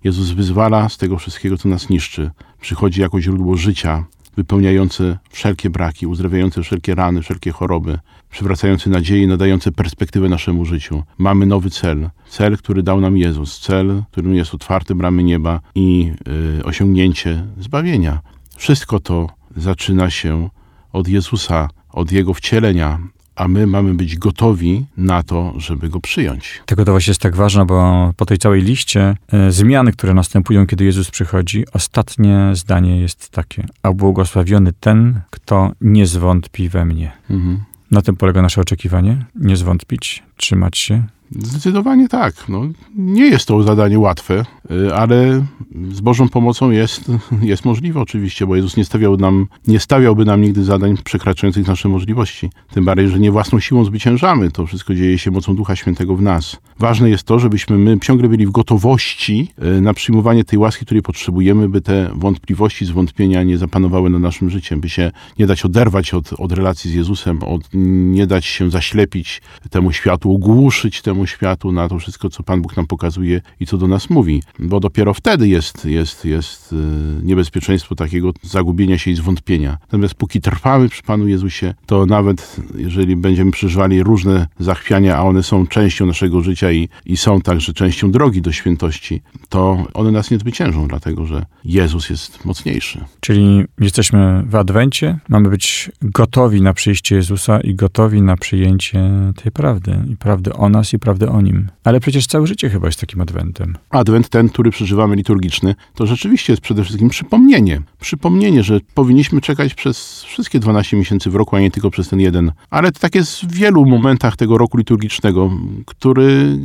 Jezus 0.05 0.31
wyzwala 0.31 0.88
z 0.88 0.96
tego 0.96 1.18
wszystkiego, 1.18 1.59
co 1.59 1.68
nas 1.68 1.88
niszczy. 1.88 2.31
Przychodzi 2.61 3.01
jako 3.01 3.20
źródło 3.20 3.57
życia, 3.57 4.05
wypełniające 4.37 5.18
wszelkie 5.31 5.70
braki, 5.70 6.07
uzdrawiające 6.07 6.62
wszelkie 6.62 6.94
rany, 6.94 7.22
wszelkie 7.22 7.53
choroby, 7.53 7.99
przywracające 8.31 8.90
nadzieję, 8.90 9.27
nadające 9.27 9.72
perspektywę 9.72 10.29
naszemu 10.29 10.64
życiu. 10.64 11.03
Mamy 11.18 11.46
nowy 11.46 11.70
cel. 11.70 12.11
Cel, 12.29 12.59
który 12.59 12.83
dał 12.83 13.01
nam 13.01 13.16
Jezus. 13.16 13.61
Cel, 13.61 14.03
którym 14.11 14.35
jest 14.35 14.55
otwarte 14.55 14.94
bramy 14.94 15.22
nieba 15.22 15.61
i 15.75 16.12
y, 16.59 16.64
osiągnięcie 16.64 17.44
zbawienia. 17.59 18.20
Wszystko 18.57 19.01
to 19.01 19.27
zaczyna 19.57 20.11
się 20.11 20.49
od 20.92 21.09
Jezusa, 21.09 21.68
od 21.92 22.12
Jego 22.12 22.35
wcielenia, 22.35 22.99
a 23.37 23.49
my 23.49 23.66
mamy 23.66 23.94
być 23.94 24.16
gotowi 24.16 24.87
na 24.96 25.22
to, 25.22 25.55
żeby 25.57 25.88
go 25.88 26.01
przyjąć. 26.01 26.62
Ta 26.66 26.77
gotowość 26.77 27.09
jest 27.09 27.20
tak 27.20 27.37
ważna, 27.37 27.64
bo 27.64 28.12
po 28.16 28.27
tej 28.27 28.38
całej 28.38 28.62
liście 28.62 29.16
e, 29.33 29.53
zmiany, 29.53 29.92
które 29.92 30.14
następują, 30.14 30.66
kiedy 30.66 30.85
Jezus 30.85 31.11
przychodzi, 31.11 31.64
ostatnie 31.72 32.51
zdanie 32.55 33.01
jest 33.01 33.31
takie: 33.31 33.66
A 33.83 33.92
błogosławiony 33.92 34.72
ten, 34.81 35.20
kto 35.31 35.72
nie 35.81 36.07
zwątpi 36.07 36.68
we 36.68 36.85
mnie. 36.85 37.12
Mhm. 37.31 37.61
Na 37.90 38.03
tym 38.03 38.16
polega 38.16 38.42
nasze 38.42 38.61
oczekiwanie. 38.61 39.25
Nie 39.35 39.57
zwątpić, 39.57 40.22
trzymać 40.37 40.79
się. 40.79 41.03
Zdecydowanie 41.30 42.08
tak. 42.08 42.48
No, 42.48 42.62
nie 42.96 43.26
jest 43.26 43.48
to 43.48 43.62
zadanie 43.62 43.98
łatwe, 43.98 44.44
y, 44.70 44.94
ale 44.94 45.46
z 45.92 46.00
Bożą 46.00 46.28
pomocą 46.28 46.70
jest, 46.70 47.04
jest 47.42 47.64
możliwe 47.64 48.00
oczywiście, 48.00 48.46
bo 48.46 48.56
Jezus 48.56 48.76
nie, 48.76 48.84
stawiał 48.84 49.16
nam, 49.16 49.46
nie 49.66 49.80
stawiałby 49.80 50.24
nam 50.24 50.42
nigdy 50.42 50.64
zadań 50.64 50.96
przekraczających 51.04 51.66
nasze 51.66 51.88
możliwości. 51.88 52.50
Tym 52.74 52.84
bardziej, 52.84 53.08
że 53.08 53.18
nie 53.18 53.30
własną 53.30 53.60
siłą 53.60 53.84
zwyciężamy. 53.84 54.50
To 54.50 54.66
wszystko 54.66 54.94
dzieje 54.94 55.18
się 55.18 55.30
mocą 55.30 55.56
Ducha 55.56 55.76
Świętego 55.76 56.16
w 56.16 56.22
nas. 56.22 56.56
Ważne 56.78 57.10
jest 57.10 57.24
to, 57.24 57.38
żebyśmy 57.38 57.78
my 57.78 58.00
ciągle 58.00 58.28
byli 58.28 58.46
w 58.46 58.50
gotowości 58.50 59.48
y, 59.78 59.80
na 59.80 59.94
przyjmowanie 59.94 60.44
tej 60.44 60.58
łaski, 60.58 60.84
której 60.84 61.02
potrzebujemy, 61.02 61.68
by 61.68 61.80
te 61.80 62.10
wątpliwości, 62.14 62.86
zwątpienia 62.86 63.42
nie 63.42 63.58
zapanowały 63.58 64.10
nad 64.10 64.22
naszym 64.22 64.50
życiem, 64.50 64.80
by 64.80 64.88
się 64.88 65.10
nie 65.38 65.46
dać 65.46 65.64
oderwać 65.64 66.14
od, 66.14 66.32
od 66.32 66.52
relacji 66.52 66.90
z 66.90 66.94
Jezusem, 66.94 67.42
od, 67.42 67.62
nie 67.74 68.26
dać 68.26 68.46
się 68.46 68.70
zaślepić 68.70 69.42
temu 69.70 69.92
światu, 69.92 70.34
ogłuszyć 70.34 71.02
temu 71.02 71.15
światu, 71.24 71.72
na 71.72 71.88
to 71.88 71.98
wszystko, 71.98 72.31
co 72.31 72.42
Pan 72.42 72.62
Bóg 72.62 72.76
nam 72.76 72.87
pokazuje 72.87 73.40
i 73.61 73.66
co 73.66 73.79
do 73.79 73.88
nas 73.88 74.11
mówi. 74.11 74.42
Bo 74.59 74.81
dopiero 74.81 75.14
wtedy 75.14 75.48
jest, 75.48 75.85
jest, 75.85 76.24
jest 76.24 76.72
y, 76.72 76.76
niebezpieczeństwo 77.22 77.94
takiego 77.94 78.33
zagubienia 78.42 78.98
się 78.98 79.11
i 79.11 79.14
zwątpienia. 79.14 79.79
Natomiast 79.81 80.14
póki 80.14 80.40
trwamy 80.40 80.88
przy 80.88 81.02
Panu 81.02 81.29
Jezusie, 81.29 81.74
to 81.87 82.07
nawet 82.07 82.57
jeżeli 82.76 83.16
będziemy 83.16 83.50
przeżywali 83.50 84.02
różne 84.02 84.46
zachwiania, 84.59 85.16
a 85.16 85.22
one 85.22 85.42
są 85.42 85.66
częścią 85.66 86.07
naszego 86.07 86.40
życia 86.40 86.72
i, 86.72 86.88
i 87.07 87.16
są 87.16 87.40
także 87.40 87.72
częścią 87.72 88.11
drogi 88.11 88.42
do 88.42 88.52
świętości, 88.52 89.22
to 89.48 89.87
one 89.94 90.11
nas 90.11 90.31
nie 90.31 90.38
zwyciężą, 90.38 90.88
dlatego 90.88 91.26
że 91.26 91.46
Jezus 91.64 92.11
jest 92.11 92.44
mocniejszy. 92.44 93.05
Czyli 93.20 93.64
jesteśmy 93.81 94.42
w 94.46 94.55
Adwencie, 94.55 95.18
mamy 95.29 95.48
być 95.48 95.90
gotowi 96.02 96.62
na 96.62 96.72
przyjście 96.72 97.16
Jezusa 97.16 97.61
i 97.61 97.74
gotowi 97.74 98.22
na 98.22 98.37
przyjęcie 98.37 99.11
tej 99.42 99.52
prawdy. 99.52 99.98
I 100.11 100.16
prawdy 100.16 100.52
o 100.52 100.68
nas, 100.68 100.92
i 100.92 100.98
o 101.11 101.40
Nim. 101.40 101.69
Ale 101.85 102.01
przecież 102.01 102.27
całe 102.27 102.47
życie 102.47 102.71
chyba 102.71 102.87
jest 102.87 103.01
takim 103.01 103.21
Adwentem. 103.21 103.77
Adwent, 103.90 104.29
ten, 104.29 104.49
który 104.49 104.71
przeżywamy 104.71 105.16
liturgiczny, 105.16 105.75
to 105.95 106.07
rzeczywiście 106.07 106.53
jest 106.53 106.62
przede 106.62 106.83
wszystkim 106.83 107.09
przypomnienie. 107.09 107.83
Przypomnienie, 108.01 108.62
że 108.62 108.81
powinniśmy 108.95 109.40
czekać 109.40 109.75
przez 109.75 110.23
wszystkie 110.23 110.61
12 110.61 110.97
miesięcy 110.97 111.31
w 111.31 111.35
roku, 111.35 111.57
a 111.57 111.61
nie 111.61 111.71
tylko 111.71 111.90
przez 111.90 112.09
ten 112.09 112.21
jeden. 112.21 112.53
Ale 112.71 112.92
to 112.92 113.01
tak 113.01 113.14
jest 113.14 113.45
w 113.45 113.53
wielu 113.53 113.87
momentach 113.87 114.37
tego 114.37 114.59
roku 114.59 114.79
liturgicznego, 114.79 115.51
który 115.87 116.59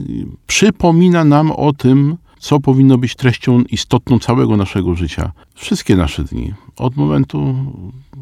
przypomina 0.48 1.24
nam 1.24 1.52
o 1.52 1.74
tym, 1.74 2.18
co 2.40 2.60
powinno 2.60 2.98
być 2.98 3.16
treścią 3.16 3.62
istotną 3.62 4.20
całego 4.20 4.58
naszego 4.58 4.96
życia. 4.96 5.32
Wszystkie 5.56 5.96
nasze 5.96 6.24
dni, 6.24 6.54
od 6.78 6.96
momentu, 6.96 7.56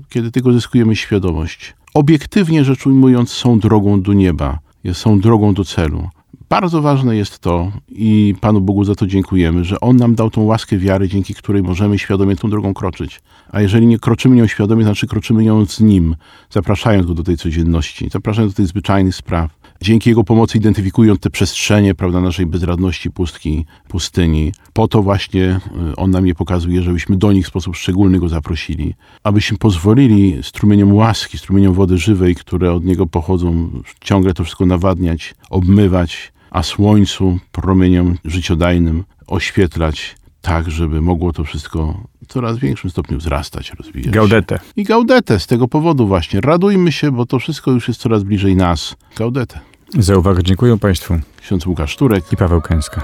kiedy 0.10 0.32
tego 0.32 0.54
zyskujemy 0.54 0.96
świadomość. 0.96 1.76
Obiektywnie 1.94 2.64
rzecz 2.64 2.86
ujmując, 2.86 3.30
są 3.30 3.60
drogą 3.60 4.02
do 4.02 4.14
nieba, 4.14 4.60
są 4.94 5.20
drogą 5.20 5.54
do 5.54 5.66
celu. 5.66 6.10
Bardzo 6.50 6.82
ważne 6.82 7.16
jest 7.16 7.40
to, 7.40 7.72
i 7.90 8.36
Panu 8.42 8.62
Bogu 8.62 8.84
za 8.84 8.96
to 8.96 9.08
dziękujemy, 9.08 9.64
że 9.64 9.80
On 9.80 9.96
nam 9.96 10.16
dał 10.16 10.30
tą 10.30 10.44
łaskę 10.44 10.78
wiary, 10.78 11.08
dzięki 11.08 11.34
której 11.34 11.64
możemy 11.64 12.00
świadomie 12.00 12.36
tą 12.36 12.50
drogą 12.50 12.74
kroczyć. 12.74 13.22
A 13.52 13.62
jeżeli 13.62 13.88
nie 13.88 14.00
kroczymy 14.00 14.36
nią 14.36 14.48
świadomie, 14.48 14.84
znaczy 14.84 15.08
kroczymy 15.08 15.44
ją 15.44 15.66
z 15.66 15.80
Nim, 15.80 16.16
zapraszając 16.50 17.08
Go 17.08 17.14
do 17.14 17.24
tej 17.24 17.38
codzienności, 17.38 18.10
zapraszając 18.12 18.54
do 18.54 18.58
tych 18.58 18.68
zwyczajnych 18.68 19.16
spraw. 19.16 19.59
Dzięki 19.82 20.10
Jego 20.10 20.24
pomocy 20.24 20.58
identyfikując 20.58 21.20
te 21.20 21.30
przestrzenie, 21.30 21.96
prawda, 21.96 22.22
naszej 22.22 22.46
bezradności, 22.46 23.12
pustki, 23.12 23.66
pustyni. 23.88 24.52
Po 24.74 24.88
to 24.88 25.02
właśnie 25.02 25.60
y, 25.92 25.96
On 25.96 26.12
nam 26.12 26.28
je 26.28 26.36
pokazuje, 26.36 26.82
żebyśmy 26.82 27.18
do 27.18 27.32
nich 27.32 27.46
w 27.46 27.50
sposób 27.50 27.76
szczególny 27.76 28.20
Go 28.20 28.30
zaprosili. 28.30 28.96
Abyśmy 29.24 29.58
pozwolili 29.58 30.38
strumieniom 30.44 30.94
łaski, 30.94 31.38
strumieniom 31.38 31.74
wody 31.74 31.98
żywej, 31.98 32.36
które 32.36 32.74
od 32.74 32.86
Niego 32.86 33.08
pochodzą, 33.08 33.70
ciągle 34.02 34.34
to 34.34 34.44
wszystko 34.44 34.66
nawadniać, 34.66 35.36
obmywać, 35.50 36.32
a 36.52 36.64
słońcu, 36.64 37.40
promieniom 37.52 38.18
życiodajnym 38.26 39.04
oświetlać 39.28 40.16
tak, 40.42 40.72
żeby 40.72 41.02
mogło 41.02 41.34
to 41.34 41.44
wszystko 41.44 42.04
w 42.24 42.28
coraz 42.28 42.58
większym 42.58 42.90
stopniu 42.90 43.18
wzrastać, 43.18 43.72
rozwijać. 43.74 44.06
się. 44.06 44.12
Gaudete. 44.12 44.60
I 44.76 44.84
gaudetę 44.84 45.40
z 45.40 45.48
tego 45.48 45.68
powodu 45.68 46.08
właśnie. 46.08 46.42
Radujmy 46.42 46.92
się, 46.92 47.12
bo 47.12 47.26
to 47.26 47.40
wszystko 47.40 47.72
już 47.72 47.88
jest 47.88 48.00
coraz 48.00 48.24
bliżej 48.24 48.56
nas. 48.56 48.96
Gaudetę. 49.16 49.60
Za 49.98 50.18
uwagę 50.18 50.44
dziękuję 50.44 50.78
Państwu 50.78 51.20
Ksiądz 51.42 51.66
Łukasz 51.66 51.96
Turek. 51.96 52.34
i 52.34 52.38
Paweł 52.38 52.62
Kęska. 52.62 53.02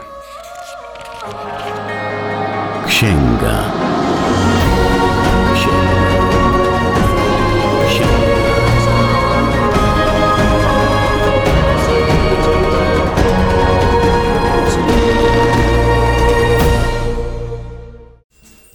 Księga. 2.88 3.72
Księga. 5.54 6.30
Księga. 7.90 8.26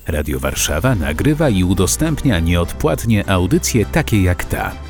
Radio 0.07 0.39
Warszawa 0.39 0.95
nagrywa 0.95 1.49
i 1.49 1.65
udostępnia 1.65 2.41
nieodpłatnie 2.41 3.31
audycje 3.31 3.87
takie 3.87 4.23
jak 4.23 4.45
ta. 4.45 4.90